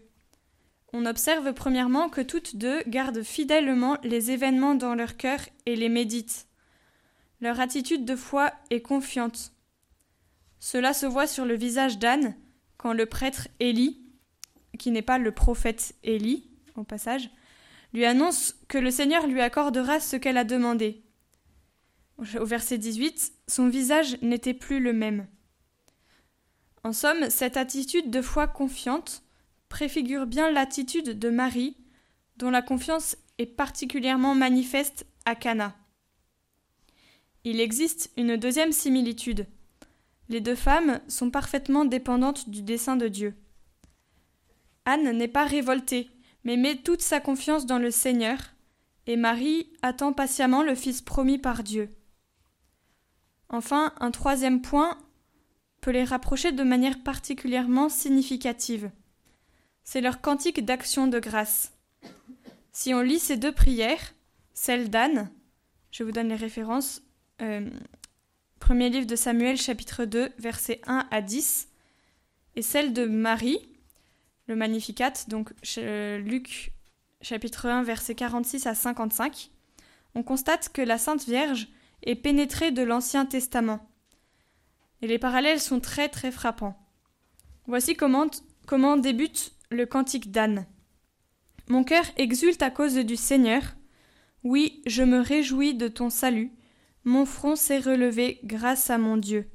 On 0.92 1.06
observe 1.06 1.52
premièrement 1.52 2.08
que 2.08 2.20
toutes 2.20 2.56
deux 2.56 2.82
gardent 2.86 3.22
fidèlement 3.22 3.96
les 4.02 4.32
événements 4.32 4.74
dans 4.74 4.94
leur 4.94 5.16
cœur 5.16 5.40
et 5.66 5.76
les 5.76 5.88
méditent. 5.88 6.48
Leur 7.40 7.60
attitude 7.60 8.04
de 8.04 8.16
foi 8.16 8.52
est 8.70 8.82
confiante. 8.82 9.52
Cela 10.58 10.92
se 10.92 11.06
voit 11.06 11.26
sur 11.26 11.44
le 11.44 11.54
visage 11.54 11.98
d'Anne 11.98 12.34
quand 12.76 12.92
le 12.92 13.06
prêtre 13.06 13.48
Élie, 13.60 14.02
qui 14.78 14.90
n'est 14.90 15.02
pas 15.02 15.18
le 15.18 15.32
prophète 15.32 15.94
Élie, 16.02 16.50
au 16.76 16.82
passage, 16.82 17.30
lui 17.92 18.04
annonce 18.04 18.56
que 18.68 18.78
le 18.78 18.90
Seigneur 18.90 19.26
lui 19.26 19.40
accordera 19.40 20.00
ce 20.00 20.16
qu'elle 20.16 20.38
a 20.38 20.44
demandé. 20.44 21.02
Au 22.18 22.44
verset 22.44 22.78
18, 22.78 23.32
son 23.48 23.68
visage 23.68 24.20
n'était 24.22 24.54
plus 24.54 24.80
le 24.80 24.92
même. 24.92 25.26
En 26.82 26.92
somme, 26.92 27.30
cette 27.30 27.56
attitude 27.56 28.10
de 28.10 28.22
foi 28.22 28.46
confiante 28.46 29.22
préfigure 29.70 30.26
bien 30.26 30.50
l'attitude 30.50 31.18
de 31.18 31.30
Marie, 31.30 31.78
dont 32.36 32.50
la 32.50 32.60
confiance 32.60 33.16
est 33.38 33.46
particulièrement 33.46 34.34
manifeste 34.34 35.06
à 35.24 35.34
Cana. 35.34 35.74
Il 37.44 37.60
existe 37.60 38.10
une 38.18 38.36
deuxième 38.36 38.72
similitude. 38.72 39.46
Les 40.28 40.42
deux 40.42 40.54
femmes 40.54 41.00
sont 41.08 41.30
parfaitement 41.30 41.86
dépendantes 41.86 42.50
du 42.50 42.60
dessein 42.60 42.96
de 42.96 43.08
Dieu. 43.08 43.34
Anne 44.84 45.16
n'est 45.16 45.28
pas 45.28 45.46
révoltée, 45.46 46.10
mais 46.44 46.58
met 46.58 46.76
toute 46.76 47.00
sa 47.00 47.20
confiance 47.20 47.64
dans 47.64 47.78
le 47.78 47.90
Seigneur, 47.90 48.38
et 49.06 49.16
Marie 49.16 49.72
attend 49.82 50.12
patiemment 50.12 50.62
le 50.62 50.74
Fils 50.74 51.00
promis 51.00 51.38
par 51.38 51.62
Dieu. 51.62 51.88
Enfin, 53.48 53.94
un 54.00 54.10
troisième 54.10 54.60
point 54.60 54.98
peut 55.80 55.90
les 55.90 56.04
rapprocher 56.04 56.52
de 56.52 56.62
manière 56.62 57.02
particulièrement 57.02 57.88
significative 57.88 58.90
c'est 59.90 60.00
leur 60.00 60.20
cantique 60.20 60.64
d'action 60.64 61.08
de 61.08 61.18
grâce. 61.18 61.72
Si 62.70 62.94
on 62.94 63.00
lit 63.00 63.18
ces 63.18 63.36
deux 63.36 63.50
prières, 63.50 64.14
celle 64.54 64.88
d'Anne, 64.88 65.32
je 65.90 66.04
vous 66.04 66.12
donne 66.12 66.28
les 66.28 66.36
références, 66.36 67.02
euh, 67.42 67.68
premier 68.60 68.88
livre 68.88 69.08
de 69.08 69.16
Samuel 69.16 69.56
chapitre 69.56 70.04
2 70.04 70.30
versets 70.38 70.80
1 70.86 71.08
à 71.10 71.20
10, 71.20 71.70
et 72.54 72.62
celle 72.62 72.92
de 72.92 73.04
Marie, 73.04 73.58
le 74.46 74.54
Magnificat, 74.54 75.12
donc 75.26 75.50
Luc 75.76 76.72
chapitre 77.20 77.66
1 77.66 77.82
versets 77.82 78.14
46 78.14 78.68
à 78.68 78.76
55, 78.76 79.50
on 80.14 80.22
constate 80.22 80.68
que 80.68 80.82
la 80.82 80.98
Sainte 80.98 81.24
Vierge 81.24 81.66
est 82.04 82.14
pénétrée 82.14 82.70
de 82.70 82.82
l'Ancien 82.82 83.26
Testament. 83.26 83.90
Et 85.02 85.08
les 85.08 85.18
parallèles 85.18 85.60
sont 85.60 85.80
très 85.80 86.08
très 86.08 86.30
frappants. 86.30 86.78
Voici 87.66 87.96
comment, 87.96 88.28
comment 88.66 88.96
débute 88.96 89.52
le 89.70 89.86
cantique 89.86 90.32
d'Anne. 90.32 90.66
Mon 91.68 91.84
cœur 91.84 92.04
exulte 92.16 92.62
à 92.62 92.70
cause 92.70 92.96
du 92.96 93.16
Seigneur. 93.16 93.62
Oui, 94.42 94.82
je 94.86 95.02
me 95.02 95.20
réjouis 95.20 95.74
de 95.74 95.86
ton 95.86 96.10
salut. 96.10 96.50
Mon 97.04 97.24
front 97.24 97.54
s'est 97.54 97.78
relevé 97.78 98.40
grâce 98.42 98.90
à 98.90 98.98
mon 98.98 99.16
Dieu. 99.16 99.48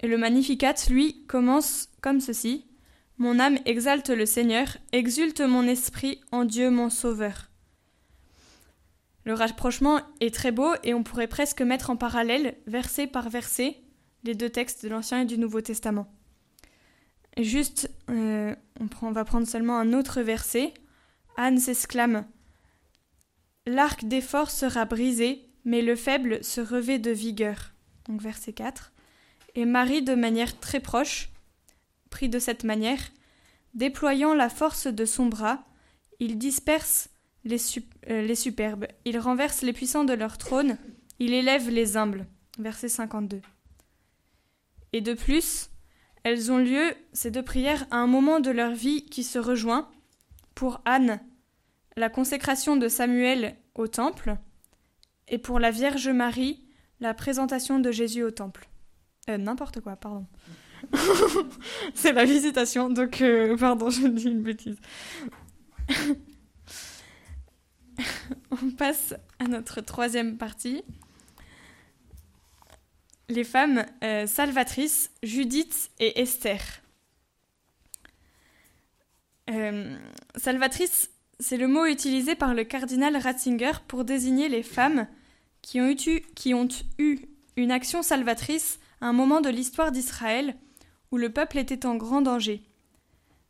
Et 0.00 0.06
le 0.06 0.18
Magnificat, 0.18 0.74
lui, 0.88 1.26
commence 1.26 1.88
comme 2.00 2.20
ceci. 2.20 2.66
Mon 3.18 3.40
âme 3.40 3.58
exalte 3.64 4.10
le 4.10 4.26
Seigneur, 4.26 4.76
exulte 4.92 5.40
mon 5.40 5.66
esprit 5.66 6.20
en 6.30 6.44
Dieu 6.44 6.70
mon 6.70 6.90
Sauveur. 6.90 7.50
Le 9.24 9.34
rapprochement 9.34 10.00
est 10.20 10.34
très 10.34 10.52
beau 10.52 10.74
et 10.84 10.94
on 10.94 11.02
pourrait 11.02 11.28
presque 11.28 11.62
mettre 11.62 11.90
en 11.90 11.96
parallèle, 11.96 12.56
verset 12.66 13.06
par 13.06 13.30
verset, 13.30 13.78
les 14.22 14.34
deux 14.34 14.50
textes 14.50 14.84
de 14.84 14.90
l'Ancien 14.90 15.22
et 15.22 15.26
du 15.26 15.38
Nouveau 15.38 15.60
Testament. 15.60 16.06
Juste, 17.42 17.90
euh, 18.10 18.54
on, 19.02 19.12
va 19.12 19.24
prendre 19.24 19.46
seulement 19.46 19.78
un 19.78 19.92
autre 19.92 20.20
verset. 20.20 20.72
Anne 21.36 21.58
s'exclame 21.58 22.26
L'arc 23.66 24.04
des 24.04 24.20
forts 24.20 24.50
sera 24.50 24.84
brisé, 24.84 25.42
mais 25.64 25.82
le 25.82 25.96
faible 25.96 26.44
se 26.44 26.60
revêt 26.60 26.98
de 26.98 27.10
vigueur. 27.10 27.72
Donc 28.06 28.20
verset 28.20 28.52
4. 28.52 28.92
Et 29.56 29.64
Marie, 29.64 30.02
de 30.02 30.14
manière 30.14 30.58
très 30.60 30.80
proche, 30.80 31.30
pris 32.10 32.28
de 32.28 32.38
cette 32.38 32.64
manière, 32.64 33.00
déployant 33.72 34.34
la 34.34 34.48
force 34.48 34.86
de 34.86 35.04
son 35.04 35.26
bras, 35.26 35.64
il 36.20 36.38
disperse 36.38 37.08
les, 37.44 37.58
euh, 38.10 38.22
les 38.22 38.34
superbes, 38.34 38.86
il 39.04 39.18
renverse 39.18 39.62
les 39.62 39.72
puissants 39.72 40.04
de 40.04 40.12
leur 40.12 40.38
trône, 40.38 40.78
il 41.18 41.32
élève 41.32 41.68
les 41.68 41.96
humbles. 41.96 42.26
Verset 42.58 42.88
52. 42.88 43.40
Et 44.92 45.00
de 45.00 45.14
plus, 45.14 45.70
elles 46.24 46.50
ont 46.50 46.58
lieu, 46.58 46.94
ces 47.12 47.30
deux 47.30 47.42
prières, 47.42 47.86
à 47.90 47.98
un 47.98 48.06
moment 48.06 48.40
de 48.40 48.50
leur 48.50 48.72
vie 48.72 49.04
qui 49.04 49.22
se 49.22 49.38
rejoint. 49.38 49.88
Pour 50.54 50.80
Anne, 50.84 51.20
la 51.96 52.08
consécration 52.08 52.76
de 52.76 52.88
Samuel 52.88 53.56
au 53.74 53.86
temple, 53.86 54.36
et 55.28 55.38
pour 55.38 55.58
la 55.58 55.70
Vierge 55.70 56.08
Marie, 56.08 56.64
la 57.00 57.14
présentation 57.14 57.78
de 57.78 57.90
Jésus 57.90 58.22
au 58.22 58.30
temple. 58.30 58.68
Euh, 59.28 59.36
n'importe 59.36 59.80
quoi, 59.80 59.96
pardon. 59.96 60.26
C'est 61.94 62.12
la 62.12 62.24
visitation, 62.24 62.88
donc 62.90 63.20
euh, 63.20 63.56
pardon, 63.56 63.90
je 63.90 64.06
dis 64.06 64.28
une 64.28 64.42
bêtise. 64.42 64.78
On 68.50 68.70
passe 68.76 69.14
à 69.38 69.44
notre 69.44 69.80
troisième 69.80 70.36
partie. 70.36 70.82
Les 73.34 73.42
femmes 73.42 73.84
euh, 74.04 74.28
salvatrices, 74.28 75.10
Judith 75.24 75.90
et 75.98 76.20
Esther. 76.20 76.60
salvatrice, 80.36 81.10
c'est 81.40 81.56
le 81.56 81.66
mot 81.66 81.84
utilisé 81.84 82.36
par 82.36 82.54
le 82.54 82.62
cardinal 82.62 83.16
Ratzinger 83.16 83.72
pour 83.88 84.04
désigner 84.04 84.48
les 84.48 84.62
femmes 84.62 85.08
qui 85.62 85.80
ont 85.80 85.90
eu, 85.90 86.20
qui 86.36 86.54
ont 86.54 86.68
eu 86.98 87.18
une 87.56 87.72
action 87.72 88.04
salvatrice 88.04 88.78
à 89.00 89.06
un 89.06 89.12
moment 89.12 89.40
de 89.40 89.48
l'histoire 89.48 89.90
d'Israël 89.90 90.54
où 91.10 91.16
le 91.16 91.30
peuple 91.30 91.58
était 91.58 91.86
en 91.86 91.96
grand 91.96 92.22
danger. 92.22 92.62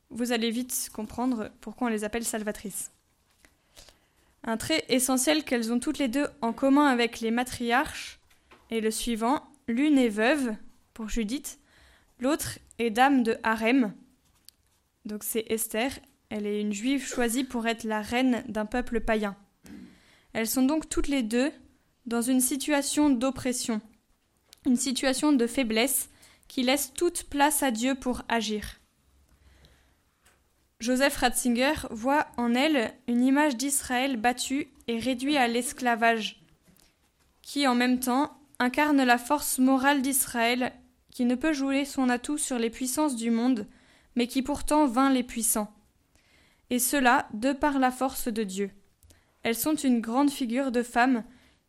Vous 0.09 0.33
allez 0.33 0.51
vite 0.51 0.89
comprendre 0.95 1.51
pourquoi 1.61 1.89
on 1.89 1.91
les 1.91 2.05
appelle 2.05 2.25
salvatrices. 2.25 2.91
Un 4.45 4.57
trait 4.57 4.87
essentiel 4.89 5.45
qu'elles 5.45 5.75
ont 5.75 5.79
toutes 5.79 5.99
les 5.99 6.09
deux 6.09 6.29
en 6.41 6.55
commun 6.55 6.87
avec 6.87 7.21
les 7.21 7.31
matriarches 7.31 8.19
est 8.71 8.81
le 8.81 8.91
suivant 8.91 9.43
l'une 9.69 9.99
est 9.99 10.09
veuve, 10.09 10.55
pour 10.93 11.09
Judith, 11.09 11.59
l'autre 12.21 12.59
est 12.79 12.91
dame 12.91 13.23
de 13.23 13.37
harem, 13.43 13.95
donc 15.05 15.23
c'est 15.25 15.45
Esther, 15.49 15.91
elle 16.31 16.47
est 16.47 16.61
une 16.61 16.73
juive 16.73 17.07
choisie 17.07 17.45
pour 17.45 17.67
être 17.67 17.85
la 17.85 18.01
reine 18.01 18.43
d'un 18.49 18.67
peuple 18.67 19.01
païen. 19.01 19.37
Elles 20.33 20.49
sont 20.49 20.63
donc 20.63 20.89
toutes 20.89 21.09
les 21.09 21.23
deux 21.23 21.53
dans 22.07 22.23
une 22.23 22.41
situation 22.41 23.11
d'oppression, 23.11 23.81
une 24.67 24.77
situation 24.77 25.33
de 25.33 25.47
faiblesse 25.47 26.11
qui 26.49 26.63
laisse 26.63 26.93
toute 26.95 27.25
place 27.25 27.63
à 27.63 27.71
Dieu 27.71 27.95
pour 27.95 28.23
agir. 28.29 28.81
Joseph 30.81 31.17
Ratzinger 31.17 31.75
voit 31.91 32.27
en 32.37 32.55
elle 32.55 32.93
une 33.07 33.25
image 33.25 33.57
d'Israël 33.57 34.17
battu 34.17 34.69
et 34.87 34.99
réduit 34.99 35.37
à 35.37 35.49
l'esclavage, 35.49 36.43
qui 37.43 37.67
en 37.67 37.75
même 37.75 38.01
temps 38.01 38.37
incarne 38.59 39.03
la 39.03 39.19
force 39.19 39.59
morale 39.59 40.03
d'Israël 40.03 40.73
qui 41.11 41.25
ne 41.25 41.35
peut 41.35 41.53
jouer 41.53 41.85
son 41.85 42.09
atout 42.09 42.39
sur 42.39 42.59
les 42.59 42.71
puissances 42.71 43.17
du 43.17 43.31
monde, 43.31 43.67
mais 44.17 44.27
qui 44.27 44.43
pourtant 44.43 44.87
vainc 44.87 45.13
les 45.13 45.23
puissants. 45.23 45.73
Et 46.71 46.79
cela 46.79 47.29
de 47.35 47.53
par 47.53 47.79
la 47.79 47.91
force 47.91 48.29
de 48.29 48.43
Dieu. 48.43 48.71
Elles 49.43 49.55
sont 49.55 49.75
une 49.75 50.01
grande 50.01 50.31
figure 50.31 50.73
de 50.73 50.83
femmes 50.83 51.25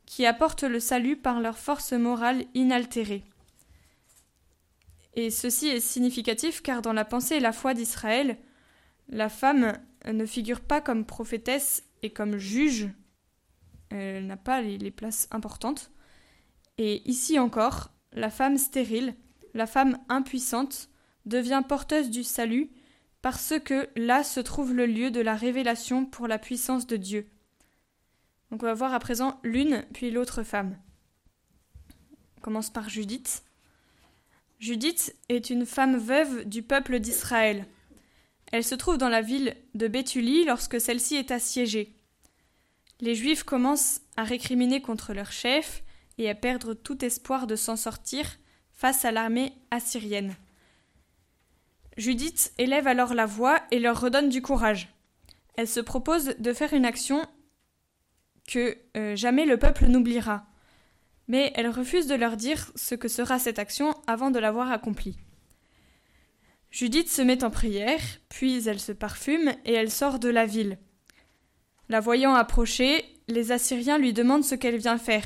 qui 0.05 0.25
apportent 0.25 0.63
le 0.63 0.79
salut 0.79 1.17
par 1.17 1.41
leur 1.41 1.57
force 1.57 1.93
morale 1.93 2.45
inaltérée. 2.53 3.23
Et 5.15 5.29
ceci 5.29 5.67
est 5.67 5.79
significatif 5.79 6.61
car 6.61 6.81
dans 6.81 6.93
la 6.93 7.05
pensée 7.05 7.35
et 7.35 7.39
la 7.39 7.53
foi 7.53 7.73
d'Israël, 7.73 8.37
la 9.09 9.29
femme 9.29 9.77
ne 10.05 10.25
figure 10.25 10.61
pas 10.61 10.81
comme 10.81 11.05
prophétesse 11.05 11.83
et 12.01 12.11
comme 12.11 12.37
juge, 12.37 12.89
elle 13.89 14.27
n'a 14.27 14.37
pas 14.37 14.61
les, 14.61 14.91
places 14.91 15.27
importantes. 15.31 15.91
Et 16.77 17.09
ici 17.09 17.39
encore, 17.39 17.91
la 18.11 18.29
femme 18.29 18.57
stérile, 18.57 19.15
la 19.53 19.67
femme 19.67 19.97
impuissante, 20.09 20.89
devient 21.25 21.63
porteuse 21.67 22.09
du 22.09 22.23
salut 22.23 22.69
parce 23.21 23.53
que 23.63 23.89
là 23.95 24.23
se 24.23 24.39
trouve 24.39 24.73
le 24.73 24.85
lieu 24.85 25.09
de 25.09 25.21
la 25.21 25.35
révélation 25.35 26.05
pour 26.05 26.27
la 26.27 26.37
puissance 26.37 26.85
de 26.85 26.97
Dieu. 26.97 27.27
Donc 28.51 28.61
on 28.61 28.67
va 28.67 28.73
voir 28.73 28.93
à 28.93 28.99
présent 28.99 29.39
l'une 29.43 29.83
puis 29.93 30.11
l'autre 30.11 30.43
femme. 30.43 30.77
On 32.37 32.41
commence 32.41 32.69
par 32.69 32.89
Judith. 32.89 33.43
Judith 34.59 35.15
est 35.29 35.49
une 35.49 35.65
femme 35.65 35.97
veuve 35.97 36.45
du 36.45 36.61
peuple 36.61 36.99
d'Israël. 36.99 37.65
Elle 38.51 38.63
se 38.63 38.75
trouve 38.75 38.97
dans 38.97 39.09
la 39.09 39.21
ville 39.21 39.55
de 39.73 39.87
Béthulie 39.87 40.45
lorsque 40.45 40.79
celle-ci 40.79 41.15
est 41.15 41.31
assiégée. 41.31 41.95
Les 43.01 43.15
Juifs 43.15 43.43
commencent 43.43 44.01
à 44.15 44.23
récriminer 44.23 44.81
contre 44.81 45.13
leur 45.13 45.31
chef 45.31 45.83
et 46.17 46.29
à 46.29 46.35
perdre 46.35 46.73
tout 46.73 47.03
espoir 47.03 47.47
de 47.47 47.55
s'en 47.55 47.75
sortir 47.75 48.25
face 48.71 49.05
à 49.05 49.11
l'armée 49.11 49.53
assyrienne. 49.71 50.35
Judith 51.97 52.53
élève 52.57 52.87
alors 52.87 53.13
la 53.13 53.25
voix 53.25 53.61
et 53.71 53.79
leur 53.79 53.99
redonne 53.99 54.29
du 54.29 54.41
courage. 54.41 54.89
Elle 55.55 55.67
se 55.67 55.79
propose 55.79 56.35
de 56.37 56.53
faire 56.53 56.73
une 56.73 56.85
action 56.85 57.25
que 58.47 58.77
euh, 58.97 59.15
jamais 59.15 59.45
le 59.45 59.57
peuple 59.57 59.85
n'oubliera. 59.85 60.45
Mais 61.27 61.51
elle 61.55 61.69
refuse 61.69 62.07
de 62.07 62.15
leur 62.15 62.37
dire 62.37 62.71
ce 62.75 62.95
que 62.95 63.07
sera 63.07 63.39
cette 63.39 63.59
action 63.59 63.95
avant 64.07 64.29
de 64.29 64.39
l'avoir 64.39 64.71
accomplie. 64.71 65.17
Judith 66.69 67.09
se 67.09 67.21
met 67.21 67.43
en 67.43 67.49
prière, 67.49 68.01
puis 68.27 68.67
elle 68.67 68.81
se 68.81 68.91
parfume 68.91 69.55
et 69.63 69.73
elle 69.73 69.89
sort 69.89 70.19
de 70.19 70.29
la 70.29 70.45
ville. 70.45 70.77
La 71.87 72.01
voyant 72.01 72.35
approcher, 72.35 73.05
les 73.27 73.51
Assyriens 73.51 73.97
lui 73.97 74.11
demandent 74.11 74.43
ce 74.43 74.55
qu'elle 74.55 74.77
vient 74.77 74.97
faire. 74.97 75.25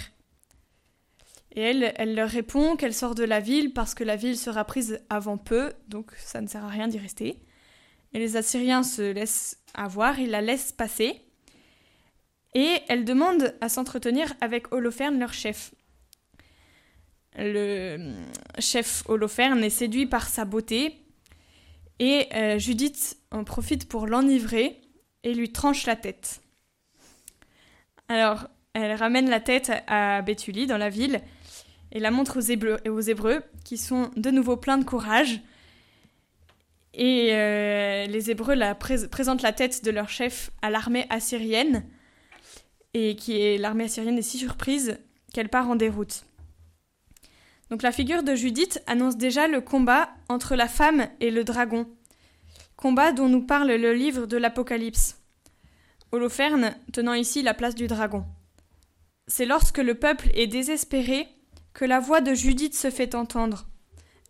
Et 1.59 1.63
elle, 1.97 2.15
leur 2.15 2.29
répond 2.29 2.77
qu'elle 2.77 2.93
sort 2.93 3.15
de 3.15 3.25
la 3.25 3.41
ville 3.41 3.73
parce 3.73 3.93
que 3.93 4.05
la 4.05 4.15
ville 4.15 4.37
sera 4.37 4.63
prise 4.63 5.01
avant 5.09 5.37
peu, 5.37 5.73
donc 5.89 6.13
ça 6.15 6.39
ne 6.39 6.47
sert 6.47 6.63
à 6.63 6.69
rien 6.69 6.87
d'y 6.87 6.97
rester. 6.97 7.37
Et 8.13 8.19
les 8.19 8.37
Assyriens 8.37 8.81
se 8.81 9.01
laissent 9.11 9.61
avoir, 9.73 10.21
ils 10.21 10.29
la 10.29 10.39
laissent 10.39 10.71
passer. 10.71 11.21
Et 12.55 12.77
elle 12.87 13.03
demande 13.03 13.53
à 13.59 13.67
s'entretenir 13.67 14.33
avec 14.39 14.71
Holoferne, 14.71 15.19
leur 15.19 15.33
chef. 15.33 15.75
Le 17.37 18.15
chef 18.59 19.03
Holoferne 19.09 19.61
est 19.61 19.69
séduit 19.69 20.05
par 20.05 20.29
sa 20.29 20.45
beauté 20.45 20.95
et 21.99 22.29
euh, 22.35 22.57
Judith 22.57 23.17
en 23.31 23.43
profite 23.43 23.89
pour 23.89 24.07
l'enivrer 24.07 24.79
et 25.23 25.33
lui 25.33 25.51
tranche 25.51 25.85
la 25.87 25.97
tête. 25.97 26.39
Alors, 28.07 28.47
elle 28.71 28.93
ramène 28.93 29.29
la 29.29 29.41
tête 29.41 29.73
à 29.87 30.21
Béthulie, 30.21 30.65
dans 30.65 30.77
la 30.77 30.89
ville, 30.89 31.21
et 31.91 31.99
la 31.99 32.11
montre 32.11 32.37
aux 32.37 33.01
Hébreux, 33.01 33.41
qui 33.63 33.77
sont 33.77 34.11
de 34.15 34.31
nouveau 34.31 34.57
pleins 34.57 34.77
de 34.77 34.85
courage. 34.85 35.41
Et 36.93 37.29
euh, 37.31 38.05
les 38.05 38.31
Hébreux 38.31 38.55
la 38.55 38.75
présentent 38.75 39.41
la 39.41 39.53
tête 39.53 39.83
de 39.83 39.91
leur 39.91 40.09
chef 40.09 40.51
à 40.61 40.69
l'armée 40.69 41.05
assyrienne 41.09 41.85
et 42.93 43.15
qui 43.15 43.57
l'armée 43.57 43.85
assyrienne 43.85 44.17
est 44.17 44.23
si 44.23 44.37
surprise 44.37 44.99
qu'elle 45.33 45.49
part 45.49 45.69
en 45.69 45.75
déroute. 45.75 46.25
Donc 47.69 47.83
la 47.83 47.91
figure 47.91 48.23
de 48.23 48.33
Judith 48.33 48.81
annonce 48.87 49.17
déjà 49.17 49.47
le 49.47 49.61
combat 49.61 50.09
entre 50.27 50.55
la 50.55 50.67
femme 50.67 51.07
et 51.19 51.29
le 51.29 51.43
dragon, 51.43 51.87
combat 52.75 53.11
dont 53.11 53.29
nous 53.29 53.45
parle 53.45 53.71
le 53.71 53.93
livre 53.93 54.25
de 54.25 54.37
l'Apocalypse. 54.37 55.21
Holoferne 56.11 56.75
tenant 56.91 57.13
ici 57.13 57.43
la 57.43 57.53
place 57.53 57.75
du 57.75 57.85
dragon. 57.85 58.25
C'est 59.27 59.45
lorsque 59.45 59.77
le 59.77 59.93
peuple 59.93 60.29
est 60.33 60.47
désespéré 60.47 61.27
que 61.73 61.85
la 61.85 61.99
voix 61.99 62.21
de 62.21 62.33
Judith 62.33 62.75
se 62.75 62.89
fait 62.89 63.15
entendre. 63.15 63.67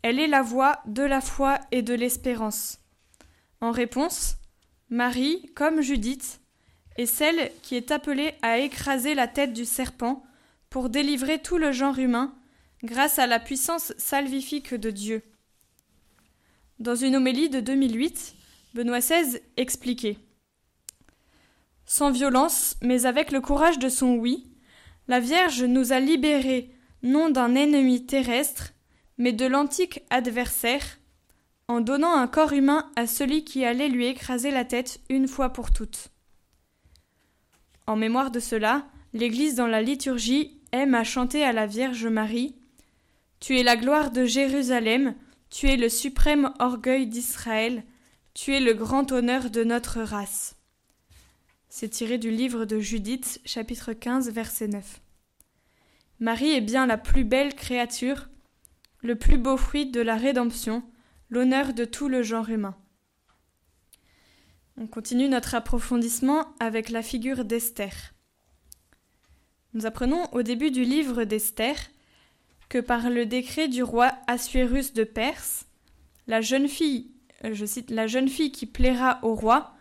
Elle 0.01 0.19
est 0.19 0.27
la 0.27 0.41
voix 0.41 0.79
de 0.85 1.03
la 1.03 1.21
foi 1.21 1.59
et 1.71 1.81
de 1.81 1.93
l'espérance. 1.93 2.79
En 3.61 3.71
réponse, 3.71 4.35
Marie, 4.89 5.51
comme 5.55 5.81
Judith, 5.81 6.41
et 6.97 7.05
celle 7.05 7.51
qui 7.61 7.75
est 7.75 7.91
appelée 7.91 8.33
à 8.41 8.59
écraser 8.59 9.15
la 9.15 9.27
tête 9.27 9.53
du 9.53 9.65
serpent 9.65 10.23
pour 10.69 10.89
délivrer 10.89 11.39
tout 11.39 11.57
le 11.57 11.71
genre 11.71 11.97
humain 11.97 12.35
grâce 12.83 13.19
à 13.19 13.27
la 13.27 13.39
puissance 13.39 13.93
salvifique 13.97 14.73
de 14.73 14.89
Dieu. 14.89 15.21
Dans 16.79 16.95
une 16.95 17.15
homélie 17.15 17.49
de 17.49 17.59
2008, 17.59 18.35
Benoît 18.73 18.99
XVI 18.99 19.41
expliquait 19.57 20.17
Sans 21.85 22.11
violence, 22.11 22.75
mais 22.81 23.05
avec 23.05 23.31
le 23.31 23.41
courage 23.41 23.79
de 23.79 23.89
son 23.89 24.15
oui, 24.15 24.47
la 25.07 25.19
Vierge 25.19 25.63
nous 25.63 25.91
a 25.91 25.99
libérés 25.99 26.73
non 27.03 27.29
d'un 27.29 27.55
ennemi 27.55 28.05
terrestre, 28.05 28.73
mais 29.17 29.33
de 29.33 29.45
l'antique 29.45 30.03
adversaire, 30.09 30.99
en 31.67 31.81
donnant 31.81 32.15
un 32.15 32.27
corps 32.27 32.53
humain 32.53 32.89
à 32.95 33.05
celui 33.05 33.43
qui 33.43 33.63
allait 33.63 33.89
lui 33.89 34.07
écraser 34.07 34.51
la 34.51 34.65
tête 34.65 35.01
une 35.09 35.27
fois 35.27 35.49
pour 35.49 35.71
toutes. 35.71 36.09
En 37.85 37.95
mémoire 37.95 38.31
de 38.31 38.39
cela, 38.39 38.87
l'Église 39.13 39.55
dans 39.55 39.67
la 39.67 39.81
liturgie 39.81 40.59
aime 40.71 40.95
à 40.95 41.03
chanter 41.03 41.43
à 41.43 41.53
la 41.53 41.67
Vierge 41.67 42.07
Marie 42.07 42.55
Tu 43.39 43.59
es 43.59 43.63
la 43.63 43.75
gloire 43.75 44.11
de 44.11 44.25
Jérusalem, 44.25 45.15
tu 45.49 45.67
es 45.67 45.77
le 45.77 45.89
suprême 45.89 46.53
orgueil 46.59 47.07
d'Israël, 47.07 47.83
tu 48.33 48.53
es 48.53 48.59
le 48.59 48.73
grand 48.73 49.11
honneur 49.11 49.49
de 49.49 49.63
notre 49.63 50.01
race. 50.01 50.55
C'est 51.67 51.89
tiré 51.89 52.17
du 52.17 52.31
livre 52.31 52.65
de 52.65 52.79
Judith, 52.79 53.41
chapitre 53.45 53.93
15, 53.93 54.31
verset 54.31 54.67
9. 54.67 55.01
Marie 56.19 56.51
est 56.51 56.61
bien 56.61 56.85
la 56.85 56.97
plus 56.97 57.23
belle 57.23 57.55
créature, 57.55 58.29
le 59.01 59.15
plus 59.15 59.37
beau 59.37 59.55
fruit 59.55 59.85
de 59.85 60.01
la 60.01 60.17
rédemption, 60.17 60.83
l'honneur 61.29 61.73
de 61.73 61.85
tout 61.85 62.09
le 62.09 62.23
genre 62.23 62.49
humain. 62.49 62.75
On 64.77 64.87
continue 64.87 65.29
notre 65.29 65.55
approfondissement 65.55 66.53
avec 66.59 66.89
la 66.89 67.01
figure 67.01 67.45
d'Esther. 67.45 68.13
Nous 69.73 69.85
apprenons 69.85 70.25
au 70.33 70.41
début 70.41 70.71
du 70.71 70.83
livre 70.83 71.23
d'Esther 71.23 71.75
que 72.69 72.79
par 72.79 73.09
le 73.09 73.25
décret 73.25 73.67
du 73.67 73.83
roi 73.83 74.11
Assuérus 74.27 74.93
de 74.93 75.03
Perse, 75.03 75.65
la 76.27 76.41
jeune 76.41 76.67
fille, 76.67 77.11
euh, 77.43 77.53
je 77.53 77.65
cite, 77.65 77.91
la 77.91 78.07
jeune 78.07 78.29
fille 78.29 78.51
qui 78.51 78.65
plaira 78.65 79.19
au 79.23 79.35
roi 79.35 79.73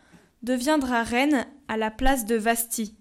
deviendra 0.42 1.03
reine 1.03 1.46
à 1.68 1.77
la 1.77 1.90
place 1.90 2.24
de 2.24 2.37
Vasti. 2.37 2.96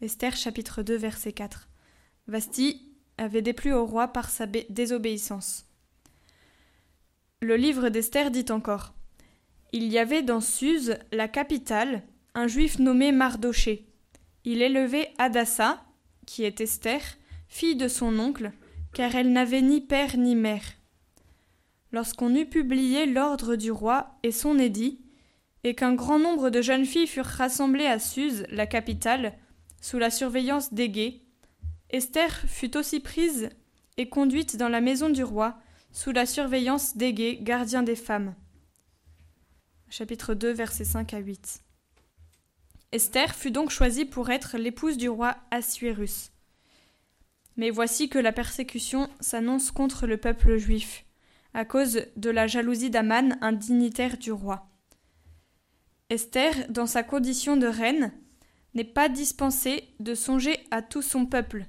Esther 0.00 0.36
chapitre 0.36 0.82
2 0.82 0.96
verset 0.96 1.32
4. 1.32 1.69
Vasti 2.30 2.80
avait 3.18 3.42
déplu 3.42 3.72
au 3.72 3.84
roi 3.84 4.06
par 4.06 4.30
sa 4.30 4.46
désobéissance. 4.46 5.66
Le 7.42 7.56
livre 7.56 7.88
d'Esther 7.88 8.30
dit 8.30 8.44
encore 8.50 8.94
Il 9.72 9.88
y 9.88 9.98
avait 9.98 10.22
dans 10.22 10.40
Suse, 10.40 10.96
la 11.10 11.26
capitale, 11.26 12.04
un 12.36 12.46
juif 12.46 12.78
nommé 12.78 13.10
Mardoché. 13.10 13.88
Il 14.44 14.62
élevait 14.62 15.12
Adassa, 15.18 15.82
qui 16.24 16.44
est 16.44 16.60
Esther, 16.60 17.00
fille 17.48 17.74
de 17.74 17.88
son 17.88 18.16
oncle, 18.20 18.52
car 18.94 19.16
elle 19.16 19.32
n'avait 19.32 19.60
ni 19.60 19.80
père 19.80 20.16
ni 20.16 20.36
mère. 20.36 20.62
Lorsqu'on 21.90 22.32
eut 22.36 22.46
publié 22.46 23.06
l'ordre 23.06 23.56
du 23.56 23.72
roi 23.72 24.20
et 24.22 24.30
son 24.30 24.56
édit, 24.60 25.00
et 25.64 25.74
qu'un 25.74 25.94
grand 25.94 26.20
nombre 26.20 26.48
de 26.50 26.62
jeunes 26.62 26.86
filles 26.86 27.08
furent 27.08 27.24
rassemblées 27.24 27.86
à 27.86 27.98
Suse, 27.98 28.44
la 28.50 28.68
capitale, 28.68 29.36
sous 29.80 29.98
la 29.98 30.10
surveillance 30.10 30.72
d'Égée, 30.72 31.24
Esther 31.92 32.30
fut 32.46 32.76
aussi 32.76 33.00
prise 33.00 33.50
et 33.96 34.08
conduite 34.08 34.56
dans 34.56 34.68
la 34.68 34.80
maison 34.80 35.10
du 35.10 35.24
roi, 35.24 35.58
sous 35.92 36.12
la 36.12 36.24
surveillance 36.24 36.96
d'Égée, 36.96 37.38
gardien 37.42 37.82
des 37.82 37.96
femmes. 37.96 38.34
Chapitre 39.88 40.34
2, 40.34 40.52
versets 40.52 40.84
5 40.84 41.14
à 41.14 41.18
8. 41.18 41.64
Esther 42.92 43.34
fut 43.34 43.50
donc 43.50 43.70
choisie 43.70 44.04
pour 44.04 44.30
être 44.30 44.56
l'épouse 44.56 44.96
du 44.96 45.08
roi 45.08 45.36
Assuérus. 45.50 46.30
Mais 47.56 47.70
voici 47.70 48.08
que 48.08 48.20
la 48.20 48.32
persécution 48.32 49.10
s'annonce 49.18 49.72
contre 49.72 50.06
le 50.06 50.16
peuple 50.16 50.58
juif, 50.58 51.04
à 51.54 51.64
cause 51.64 52.02
de 52.16 52.30
la 52.30 52.46
jalousie 52.46 52.90
d'Aman, 52.90 53.36
un 53.40 53.52
dignitaire 53.52 54.16
du 54.16 54.30
roi. 54.30 54.68
Esther, 56.08 56.54
dans 56.68 56.86
sa 56.86 57.02
condition 57.02 57.56
de 57.56 57.66
reine, 57.66 58.12
n'est 58.74 58.84
pas 58.84 59.08
dispensée 59.08 59.88
de 59.98 60.14
songer 60.14 60.56
à 60.70 60.82
tout 60.82 61.02
son 61.02 61.26
peuple. 61.26 61.66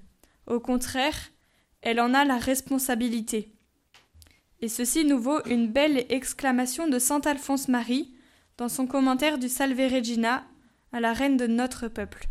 Au 0.48 0.60
contraire, 0.60 1.32
elle 1.82 2.00
en 2.00 2.14
a 2.14 2.26
la 2.26 2.38
responsabilité. 2.38 3.54
Et 4.62 4.68
ceci 4.68 5.06
nous 5.06 5.20
vaut 5.20 5.44
une 5.46 5.68
belle 5.68 6.06
exclamation 6.10 6.88
de 6.88 7.00
saint 7.00 7.22
Alphonse 7.22 7.68
Marie 7.68 8.14
dans 8.58 8.70
son 8.70 8.86
commentaire 8.86 9.38
du 9.38 9.50
Salve 9.50 9.80
Regina 9.80 10.46
à 10.92 11.00
la 11.00 11.14
reine 11.14 11.38
de 11.38 11.48
notre 11.48 11.88
peuple. 11.88 12.28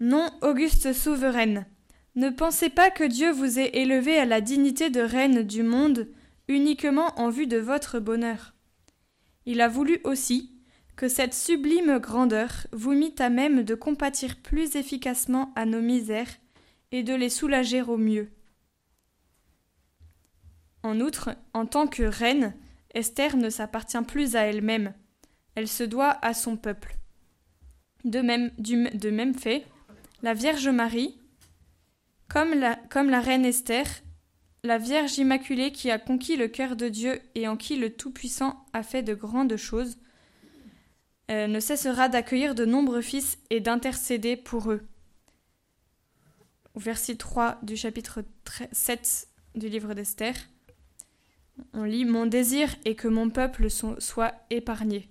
Non, 0.00 0.30
auguste 0.42 0.92
souveraine, 0.92 1.66
ne 2.16 2.30
pensez 2.30 2.68
pas 2.68 2.90
que 2.90 3.04
Dieu 3.04 3.30
vous 3.30 3.58
ait 3.58 3.70
élevé 3.74 4.18
à 4.18 4.24
la 4.24 4.40
dignité 4.40 4.90
de 4.90 5.00
reine 5.00 5.42
du 5.42 5.62
monde 5.62 6.08
uniquement 6.48 7.18
en 7.18 7.30
vue 7.30 7.46
de 7.46 7.58
votre 7.58 8.00
bonheur. 8.00 8.54
Il 9.46 9.60
a 9.60 9.68
voulu 9.68 10.00
aussi 10.04 10.59
que 11.00 11.08
cette 11.08 11.32
sublime 11.32 11.98
grandeur 11.98 12.66
vous 12.72 12.92
mit 12.92 13.14
à 13.20 13.30
même 13.30 13.62
de 13.62 13.74
compatir 13.74 14.36
plus 14.36 14.76
efficacement 14.76 15.50
à 15.56 15.64
nos 15.64 15.80
misères 15.80 16.36
et 16.92 17.02
de 17.02 17.14
les 17.14 17.30
soulager 17.30 17.80
au 17.80 17.96
mieux. 17.96 18.28
En 20.82 21.00
outre, 21.00 21.30
en 21.54 21.64
tant 21.64 21.86
que 21.86 22.02
reine, 22.02 22.54
Esther 22.92 23.38
ne 23.38 23.48
s'appartient 23.48 24.02
plus 24.02 24.36
à 24.36 24.42
elle-même, 24.42 24.92
elle 25.54 25.68
se 25.68 25.84
doit 25.84 26.18
à 26.20 26.34
son 26.34 26.58
peuple. 26.58 26.98
De 28.04 28.20
même, 28.20 28.52
fait, 29.38 29.64
la 30.20 30.34
Vierge 30.34 30.68
Marie, 30.68 31.16
comme 32.28 32.52
la, 32.52 32.76
comme 32.90 33.08
la 33.08 33.22
reine 33.22 33.46
Esther, 33.46 33.86
la 34.64 34.76
Vierge 34.76 35.16
Immaculée 35.16 35.72
qui 35.72 35.90
a 35.90 35.98
conquis 35.98 36.36
le 36.36 36.48
cœur 36.48 36.76
de 36.76 36.90
Dieu 36.90 37.22
et 37.34 37.48
en 37.48 37.56
qui 37.56 37.76
le 37.76 37.88
Tout-Puissant 37.88 38.66
a 38.74 38.82
fait 38.82 39.02
de 39.02 39.14
grandes 39.14 39.56
choses, 39.56 39.96
ne 41.30 41.60
cessera 41.60 42.08
d'accueillir 42.08 42.54
de 42.54 42.64
nombreux 42.64 43.02
fils 43.02 43.38
et 43.50 43.60
d'intercéder 43.60 44.36
pour 44.36 44.70
eux. 44.72 44.82
Verset 46.74 47.16
3 47.16 47.58
du 47.62 47.76
chapitre 47.76 48.24
7 48.72 49.28
du 49.54 49.68
livre 49.68 49.94
d'Esther, 49.94 50.34
on 51.72 51.84
lit 51.84 52.04
Mon 52.04 52.26
désir 52.26 52.74
est 52.84 52.94
que 52.94 53.08
mon 53.08 53.30
peuple 53.30 53.68
soit 53.70 54.34
épargné. 54.50 55.08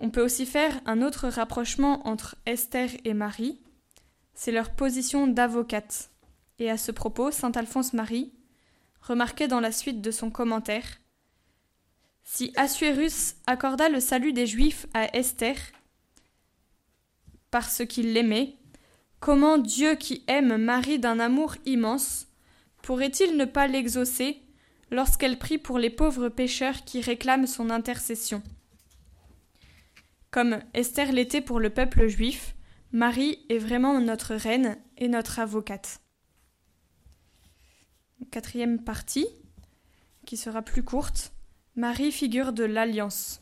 On 0.00 0.10
peut 0.10 0.22
aussi 0.22 0.46
faire 0.46 0.80
un 0.86 1.02
autre 1.02 1.28
rapprochement 1.28 2.06
entre 2.06 2.36
Esther 2.46 2.90
et 3.04 3.14
Marie, 3.14 3.60
c'est 4.34 4.52
leur 4.52 4.70
position 4.70 5.26
d'avocate. 5.26 6.10
Et 6.60 6.70
à 6.70 6.78
ce 6.78 6.92
propos, 6.92 7.30
saint 7.32 7.52
Alphonse 7.52 7.92
Marie 7.92 8.32
remarquait 9.00 9.48
dans 9.48 9.60
la 9.60 9.72
suite 9.72 10.00
de 10.00 10.10
son 10.10 10.30
commentaire 10.30 10.84
Si 12.30 12.52
Assuérus 12.56 13.36
accorda 13.46 13.88
le 13.88 14.00
salut 14.00 14.34
des 14.34 14.46
Juifs 14.46 14.86
à 14.92 15.16
Esther 15.16 15.56
parce 17.50 17.86
qu'il 17.86 18.12
l'aimait, 18.12 18.58
comment 19.18 19.56
Dieu 19.56 19.94
qui 19.94 20.24
aime 20.26 20.58
Marie 20.58 20.98
d'un 20.98 21.20
amour 21.20 21.56
immense 21.64 22.28
pourrait-il 22.82 23.38
ne 23.38 23.46
pas 23.46 23.66
l'exaucer 23.66 24.42
lorsqu'elle 24.90 25.38
prie 25.38 25.56
pour 25.56 25.78
les 25.78 25.88
pauvres 25.88 26.28
pécheurs 26.28 26.84
qui 26.84 27.00
réclament 27.00 27.46
son 27.46 27.70
intercession? 27.70 28.42
Comme 30.30 30.60
Esther 30.74 31.12
l'était 31.12 31.40
pour 31.40 31.58
le 31.58 31.70
peuple 31.70 32.08
juif, 32.08 32.54
Marie 32.92 33.38
est 33.48 33.58
vraiment 33.58 33.98
notre 34.02 34.34
reine 34.34 34.76
et 34.98 35.08
notre 35.08 35.38
avocate. 35.38 36.02
Quatrième 38.30 38.84
partie, 38.84 39.26
qui 40.26 40.36
sera 40.36 40.60
plus 40.60 40.82
courte, 40.82 41.32
Marie 41.78 42.10
figure 42.10 42.52
de 42.52 42.64
l'alliance. 42.64 43.40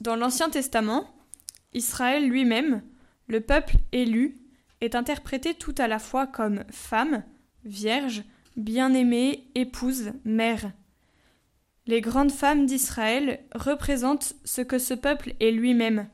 Dans 0.00 0.14
l'Ancien 0.14 0.48
Testament, 0.48 1.12
Israël 1.74 2.28
lui-même, 2.28 2.84
le 3.26 3.40
peuple 3.40 3.74
élu, 3.90 4.36
est 4.80 4.94
interprété 4.94 5.54
tout 5.54 5.74
à 5.76 5.88
la 5.88 5.98
fois 5.98 6.28
comme 6.28 6.62
femme, 6.70 7.24
vierge, 7.64 8.22
bien-aimée, 8.56 9.50
épouse, 9.56 10.12
mère. 10.24 10.70
Les 11.88 12.00
grandes 12.00 12.30
femmes 12.30 12.64
d'Israël 12.64 13.40
représentent 13.52 14.34
ce 14.44 14.60
que 14.60 14.78
ce 14.78 14.94
peuple 14.94 15.34
est 15.40 15.50
lui-même. 15.50 16.08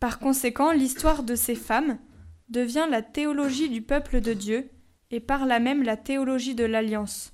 Par 0.00 0.18
conséquent, 0.18 0.72
l'histoire 0.72 1.22
de 1.22 1.36
ces 1.36 1.54
femmes 1.54 2.00
devient 2.48 2.88
la 2.90 3.02
théologie 3.02 3.70
du 3.70 3.82
peuple 3.82 4.20
de 4.20 4.32
Dieu 4.32 4.68
et 5.10 5.20
par 5.20 5.46
là 5.46 5.58
même 5.58 5.82
la 5.82 5.96
théologie 5.96 6.54
de 6.54 6.64
l'alliance. 6.64 7.32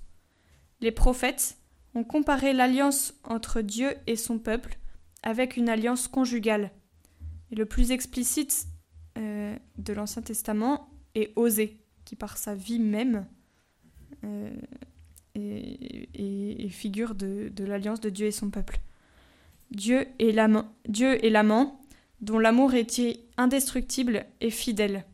Les 0.80 0.92
prophètes 0.92 1.58
ont 1.94 2.04
comparé 2.04 2.52
l'alliance 2.52 3.14
entre 3.24 3.60
Dieu 3.60 3.94
et 4.06 4.16
son 4.16 4.38
peuple 4.38 4.78
avec 5.22 5.56
une 5.56 5.68
alliance 5.68 6.08
conjugale. 6.08 6.70
Et 7.50 7.54
le 7.54 7.66
plus 7.66 7.90
explicite 7.90 8.66
euh, 9.16 9.56
de 9.78 9.92
l'Ancien 9.92 10.22
Testament 10.22 10.90
est 11.14 11.32
Osée, 11.36 11.78
qui 12.04 12.16
par 12.16 12.36
sa 12.36 12.54
vie 12.54 12.78
même 12.78 13.26
euh, 14.24 14.50
est, 15.34 16.68
figure 16.68 17.14
de, 17.14 17.50
l'alliance 17.64 18.00
de 18.00 18.10
Dieu 18.10 18.26
et 18.26 18.32
son 18.32 18.50
peuple. 18.50 18.80
Dieu 19.70 20.06
est 20.18 20.32
l'amant 20.32 21.80
dont 22.20 22.38
l'amour 22.38 22.74
est 22.74 23.00
indestructible 23.36 24.26
et 24.40 24.50
fidèle. 24.50 25.04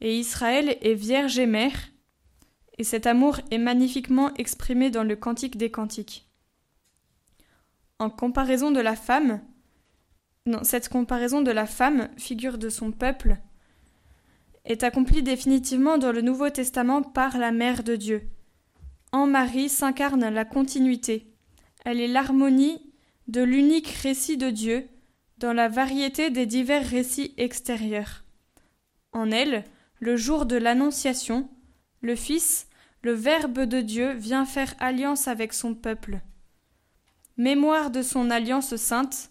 Et 0.00 0.18
Israël 0.18 0.76
est 0.82 0.94
vierge 0.94 1.38
et 1.38 1.46
mère, 1.46 1.76
et 2.78 2.84
cet 2.84 3.06
amour 3.06 3.40
est 3.50 3.58
magnifiquement 3.58 4.34
exprimé 4.34 4.90
dans 4.90 5.04
le 5.04 5.16
Cantique 5.16 5.56
des 5.56 5.70
Cantiques. 5.70 6.28
En 7.98 8.10
comparaison 8.10 8.70
de 8.70 8.80
la 8.80 8.94
femme, 8.94 9.40
cette 10.62 10.88
comparaison 10.88 11.40
de 11.40 11.50
la 11.50 11.66
femme, 11.66 12.08
figure 12.18 12.58
de 12.58 12.68
son 12.68 12.92
peuple, 12.92 13.38
est 14.64 14.82
accomplie 14.82 15.22
définitivement 15.22 15.96
dans 15.96 16.12
le 16.12 16.20
Nouveau 16.20 16.50
Testament 16.50 17.02
par 17.02 17.38
la 17.38 17.52
Mère 17.52 17.82
de 17.82 17.96
Dieu. 17.96 18.28
En 19.12 19.26
Marie 19.26 19.68
s'incarne 19.68 20.28
la 20.28 20.44
continuité. 20.44 21.32
Elle 21.84 22.00
est 22.00 22.08
l'harmonie 22.08 22.82
de 23.28 23.42
l'unique 23.42 23.88
récit 23.88 24.36
de 24.36 24.50
Dieu 24.50 24.88
dans 25.38 25.52
la 25.52 25.68
variété 25.68 26.30
des 26.30 26.46
divers 26.46 26.86
récits 26.86 27.32
extérieurs. 27.36 28.24
En 29.12 29.30
elle, 29.30 29.64
le 30.00 30.16
jour 30.16 30.46
de 30.46 30.56
l'Annonciation, 30.56 31.48
le 32.00 32.16
Fils, 32.16 32.68
le 33.02 33.12
Verbe 33.12 33.60
de 33.60 33.80
Dieu, 33.80 34.12
vient 34.12 34.44
faire 34.44 34.74
alliance 34.78 35.28
avec 35.28 35.52
son 35.52 35.74
peuple. 35.74 36.20
Mémoire 37.36 37.90
de 37.90 38.02
son 38.02 38.30
alliance 38.30 38.76
sainte, 38.76 39.30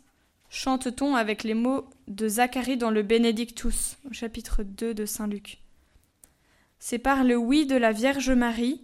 chante-t-on 0.50 1.16
avec 1.16 1.44
les 1.44 1.54
mots 1.54 1.90
de 2.08 2.28
Zacharie 2.28 2.78
dans 2.78 2.92
le 2.92 3.04
Benedictus, 3.04 3.98
au 4.10 4.14
chapitre 4.14 4.64
2 4.64 4.94
de 4.94 5.06
Saint 5.06 5.28
Luc. 5.28 5.60
C'est 6.80 7.00
par 7.00 7.24
le 7.24 7.36
oui 7.36 7.66
de 7.66 7.76
la 7.76 7.92
Vierge 7.92 8.32
Marie 8.32 8.82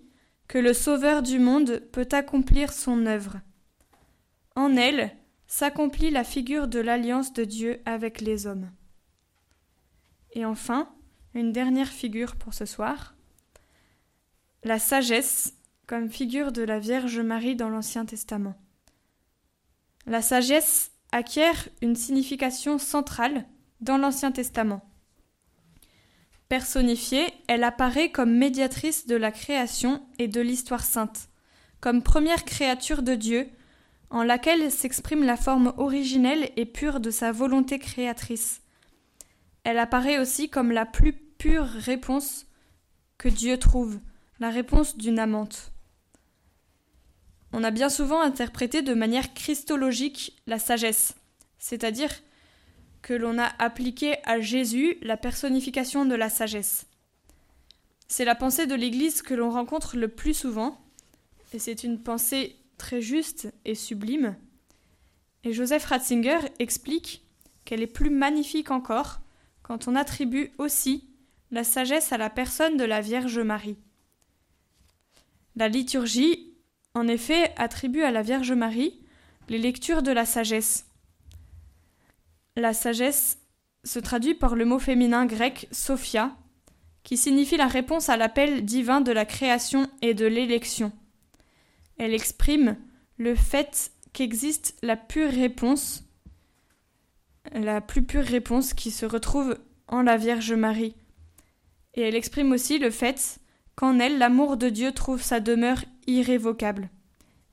que 0.48 0.58
le 0.58 0.74
Sauveur 0.74 1.22
du 1.22 1.40
monde 1.40 1.82
peut 1.92 2.10
accomplir 2.12 2.74
son 2.74 3.06
œuvre. 3.06 3.40
En 4.56 4.76
elle 4.76 5.16
s'accomplit 5.48 6.12
la 6.12 6.24
figure 6.24 6.68
de 6.68 6.80
l'alliance 6.80 7.34
de 7.34 7.44
Dieu 7.44 7.80
avec 7.86 8.22
les 8.22 8.48
hommes. 8.48 8.72
Et 10.34 10.46
enfin, 10.46 10.90
une 11.34 11.52
dernière 11.52 11.88
figure 11.88 12.36
pour 12.36 12.54
ce 12.54 12.66
soir, 12.66 13.16
la 14.64 14.80
sagesse 14.80 15.54
comme 15.88 16.10
figure 16.10 16.52
de 16.52 16.62
la 16.62 16.80
Vierge 16.80 17.20
Marie 17.20 17.56
dans 17.56 17.70
l'Ancien 17.70 18.06
Testament. 18.06 18.56
La 20.06 20.22
sagesse 20.22 20.92
acquiert 21.12 21.68
une 21.82 21.96
signification 21.96 22.78
centrale 22.78 23.46
dans 23.82 23.98
l'Ancien 23.98 24.32
Testament. 24.32 24.82
Personnifiée, 26.48 27.26
elle 27.48 27.64
apparaît 27.64 28.12
comme 28.12 28.36
médiatrice 28.36 29.08
de 29.08 29.16
la 29.16 29.32
création 29.32 30.06
et 30.20 30.28
de 30.28 30.42
l'histoire 30.42 30.84
sainte, 30.84 31.30
comme 31.80 32.04
première 32.04 32.46
créature 32.46 33.04
de 33.04 33.16
Dieu, 33.16 33.50
en 34.10 34.24
laquelle 34.24 34.70
s'exprime 34.72 35.24
la 35.24 35.38
forme 35.38 35.74
originelle 35.78 36.52
et 36.58 36.66
pure 36.66 37.00
de 37.00 37.10
sa 37.10 37.32
volonté 37.32 37.80
créatrice. 37.80 38.61
Elle 39.64 39.78
apparaît 39.78 40.18
aussi 40.18 40.50
comme 40.50 40.72
la 40.72 40.86
plus 40.86 41.14
pure 41.14 41.66
réponse 41.66 42.48
que 43.18 43.30
Dieu 43.30 43.58
trouve, 43.58 44.00
la 44.40 44.50
réponse 44.50 44.98
d'une 44.98 45.20
amante. 45.20 45.72
On 47.54 47.64
a 47.64 47.72
bien 47.72 47.90
souvent 47.90 48.22
interprété 48.22 48.82
de 48.82 48.94
manière 48.94 49.34
christologique 49.34 50.42
la 50.48 50.58
sagesse, 50.58 51.16
c'est-à-dire 51.60 52.12
que 53.02 53.14
l'on 53.14 53.38
a 53.38 53.52
appliqué 53.60 54.16
à 54.24 54.40
Jésus 54.40 54.98
la 55.02 55.18
personnification 55.18 56.06
de 56.06 56.16
la 56.16 56.30
sagesse. 56.30 56.86
C'est 58.08 58.26
la 58.26 58.36
pensée 58.36 58.68
de 58.68 58.76
l'Église 58.76 59.22
que 59.22 59.34
l'on 59.34 59.50
rencontre 59.50 59.98
le 59.98 60.08
plus 60.08 60.34
souvent, 60.34 60.80
et 61.54 61.60
c'est 61.60 61.84
une 61.84 62.02
pensée 62.02 62.56
très 62.78 63.02
juste 63.02 63.54
et 63.66 63.76
sublime. 63.76 64.36
Et 65.44 65.54
Joseph 65.54 65.86
Ratzinger 65.86 66.40
explique 66.60 67.24
qu'elle 67.66 67.82
est 67.82 67.88
plus 67.88 68.10
magnifique 68.10 68.72
encore 68.72 69.22
quand 69.72 69.88
on 69.88 69.96
attribue 69.96 70.52
aussi 70.58 71.08
la 71.50 71.64
sagesse 71.64 72.12
à 72.12 72.18
la 72.18 72.30
personne 72.30 72.76
de 72.76 72.84
la 72.84 73.00
Vierge 73.00 73.40
Marie. 73.40 73.78
La 75.56 75.70
liturgie 75.70 76.52
en 76.94 77.08
effet, 77.08 77.54
attribue 77.56 78.04
à 78.04 78.12
la 78.12 78.22
Vierge 78.22 78.52
Marie 78.52 79.00
les 79.48 79.58
lectures 79.58 80.04
de 80.04 80.12
la 80.12 80.26
sagesse. 80.26 80.88
La 82.58 82.74
sagesse 82.74 83.38
se 83.86 84.00
traduit 84.00 84.34
par 84.34 84.56
le 84.56 84.66
mot 84.66 84.78
féminin 84.78 85.26
grec 85.26 85.70
Sophia, 85.72 86.36
qui 87.04 87.16
signifie 87.16 87.56
la 87.56 87.68
réponse 87.68 88.10
à 88.10 88.18
l'appel 88.18 88.66
divin 88.66 89.00
de 89.00 89.14
la 89.14 89.24
création 89.24 89.90
et 90.02 90.14
de 90.14 90.26
l'élection. 90.26 90.92
Elle 91.98 92.14
exprime 92.14 92.76
le 93.16 93.36
fait 93.36 93.94
qu'existe 94.12 94.76
la 94.82 94.98
pure 94.98 95.32
réponse, 95.32 96.04
la 97.54 97.82
plus 97.82 98.04
pure 98.04 98.24
réponse 98.24 98.74
qui 98.74 98.92
se 98.92 99.06
retrouve 99.06 99.58
en 99.88 100.02
la 100.02 100.18
Vierge 100.18 100.54
Marie. 100.54 100.96
Et 101.94 102.02
elle 102.02 102.16
exprime 102.16 102.52
aussi 102.52 102.80
le 102.80 102.90
fait 102.90 103.40
qu'en 103.76 104.00
elle 104.00 104.18
l'amour 104.18 104.58
de 104.58 104.70
Dieu 104.70 104.92
trouve 104.92 105.22
sa 105.22 105.40
demeure 105.40 105.84
irrévocable. 106.08 106.90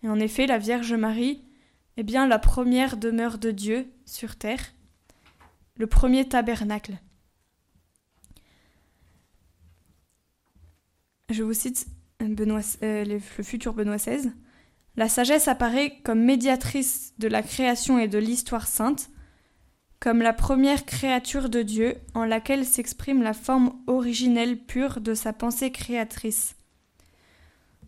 Et 0.02 0.08
en 0.08 0.20
effet, 0.20 0.46
la 0.46 0.58
Vierge 0.58 0.94
Marie 0.94 1.42
est 1.96 2.02
bien 2.04 2.26
la 2.26 2.38
première 2.38 2.96
demeure 2.96 3.38
de 3.38 3.50
Dieu 3.50 3.86
sur 4.04 4.36
terre, 4.36 4.60
le 5.76 5.86
premier 5.86 6.28
tabernacle. 6.28 6.98
Je 11.30 11.42
vous 11.42 11.54
cite 11.54 11.86
euh, 12.22 13.04
le 13.04 13.18
futur 13.18 13.74
Benoît 13.74 13.96
XVI. 13.96 14.32
La 14.96 15.08
sagesse 15.08 15.46
apparaît 15.46 15.98
comme 16.04 16.24
médiatrice 16.24 17.14
de 17.18 17.28
la 17.28 17.42
création 17.42 17.98
et 17.98 18.08
de 18.08 18.18
l'histoire 18.18 18.66
sainte, 18.66 19.10
comme 20.00 20.22
la 20.22 20.32
première 20.32 20.84
créature 20.84 21.48
de 21.48 21.62
Dieu 21.62 21.96
en 22.14 22.24
laquelle 22.24 22.64
s'exprime 22.64 23.22
la 23.22 23.32
forme 23.32 23.72
originelle 23.86 24.56
pure 24.56 25.00
de 25.00 25.14
sa 25.14 25.32
pensée 25.32 25.72
créatrice. 25.72 26.54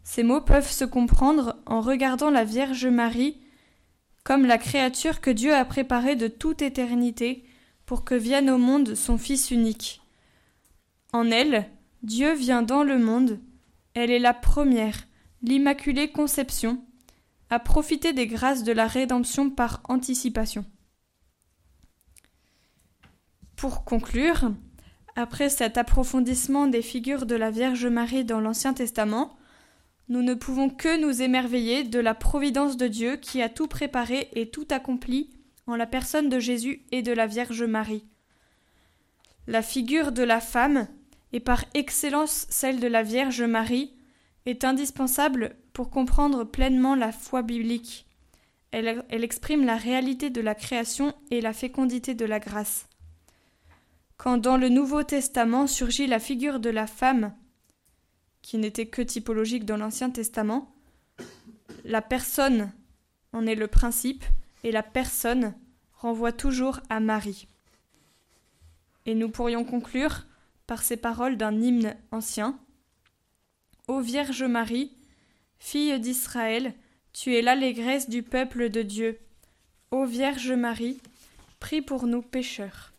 Ces 0.02 0.22
mots 0.22 0.40
peuvent 0.40 0.70
se 0.70 0.84
comprendre 0.84 1.56
en 1.66 1.80
regardant 1.80 2.30
la 2.30 2.44
Vierge 2.44 2.86
Marie 2.86 3.40
comme 4.24 4.44
la 4.44 4.58
créature 4.58 5.20
que 5.20 5.30
Dieu 5.30 5.54
a 5.54 5.64
préparée 5.64 6.16
de 6.16 6.28
toute 6.28 6.62
éternité 6.62 7.44
pour 7.86 8.04
que 8.04 8.14
vienne 8.14 8.50
au 8.50 8.58
monde 8.58 8.94
son 8.94 9.18
Fils 9.18 9.50
unique. 9.50 10.00
En 11.12 11.30
elle, 11.30 11.68
Dieu 12.02 12.34
vient 12.34 12.62
dans 12.62 12.82
le 12.82 12.98
monde, 12.98 13.40
elle 13.94 14.10
est 14.10 14.18
la 14.18 14.34
première, 14.34 15.06
l'Immaculée 15.42 16.10
Conception, 16.10 16.82
à 17.50 17.58
profiter 17.58 18.12
des 18.12 18.26
grâces 18.26 18.62
de 18.62 18.72
la 18.72 18.86
rédemption 18.86 19.50
par 19.50 19.80
anticipation. 19.88 20.64
Pour 23.60 23.84
conclure, 23.84 24.52
après 25.16 25.50
cet 25.50 25.76
approfondissement 25.76 26.66
des 26.66 26.80
figures 26.80 27.26
de 27.26 27.34
la 27.34 27.50
Vierge 27.50 27.84
Marie 27.84 28.24
dans 28.24 28.40
l'Ancien 28.40 28.72
Testament, 28.72 29.36
nous 30.08 30.22
ne 30.22 30.32
pouvons 30.32 30.70
que 30.70 30.98
nous 30.98 31.20
émerveiller 31.20 31.84
de 31.84 31.98
la 31.98 32.14
providence 32.14 32.78
de 32.78 32.86
Dieu 32.86 33.16
qui 33.16 33.42
a 33.42 33.50
tout 33.50 33.66
préparé 33.66 34.30
et 34.32 34.48
tout 34.48 34.66
accompli 34.70 35.28
en 35.66 35.76
la 35.76 35.84
personne 35.84 36.30
de 36.30 36.38
Jésus 36.38 36.86
et 36.90 37.02
de 37.02 37.12
la 37.12 37.26
Vierge 37.26 37.62
Marie. 37.62 38.06
La 39.46 39.60
figure 39.60 40.12
de 40.12 40.22
la 40.22 40.40
femme, 40.40 40.88
et 41.34 41.40
par 41.40 41.66
excellence 41.74 42.46
celle 42.48 42.80
de 42.80 42.86
la 42.86 43.02
Vierge 43.02 43.42
Marie, 43.42 43.92
est 44.46 44.64
indispensable 44.64 45.54
pour 45.74 45.90
comprendre 45.90 46.44
pleinement 46.44 46.94
la 46.94 47.12
foi 47.12 47.42
biblique. 47.42 48.06
Elle, 48.70 49.04
exprime 49.10 49.66
la 49.66 49.76
réalité 49.76 50.30
de 50.30 50.40
la 50.40 50.54
création 50.54 51.12
et 51.30 51.42
la 51.42 51.52
fécondité 51.52 52.14
de 52.14 52.24
la 52.24 52.40
grâce. 52.40 52.86
Quand 54.22 54.36
dans 54.36 54.58
le 54.58 54.68
Nouveau 54.68 55.02
Testament 55.02 55.66
surgit 55.66 56.06
la 56.06 56.18
figure 56.18 56.60
de 56.60 56.68
la 56.68 56.86
femme, 56.86 57.34
qui 58.42 58.58
n'était 58.58 58.84
que 58.84 59.00
typologique 59.00 59.64
dans 59.64 59.78
l'Ancien 59.78 60.10
Testament, 60.10 60.74
la 61.86 62.02
personne 62.02 62.70
en 63.32 63.46
est 63.46 63.54
le 63.54 63.66
principe 63.66 64.22
et 64.62 64.72
la 64.72 64.82
personne 64.82 65.54
renvoie 65.94 66.32
toujours 66.32 66.80
à 66.90 67.00
Marie. 67.00 67.48
Et 69.06 69.14
nous 69.14 69.30
pourrions 69.30 69.64
conclure 69.64 70.26
par 70.66 70.82
ces 70.82 70.98
paroles 70.98 71.38
d'un 71.38 71.58
hymne 71.58 71.96
ancien. 72.10 72.60
Ô 73.88 74.00
Vierge 74.00 74.42
Marie, 74.42 74.92
fille 75.58 75.98
d'Israël, 75.98 76.74
tu 77.14 77.36
es 77.36 77.40
l'allégresse 77.40 78.10
du 78.10 78.22
peuple 78.22 78.68
de 78.68 78.82
Dieu. 78.82 79.18
Ô 79.90 80.04
Vierge 80.04 80.52
Marie, 80.52 81.00
prie 81.58 81.80
pour 81.80 82.06
nous 82.06 82.20
pécheurs. 82.20 82.90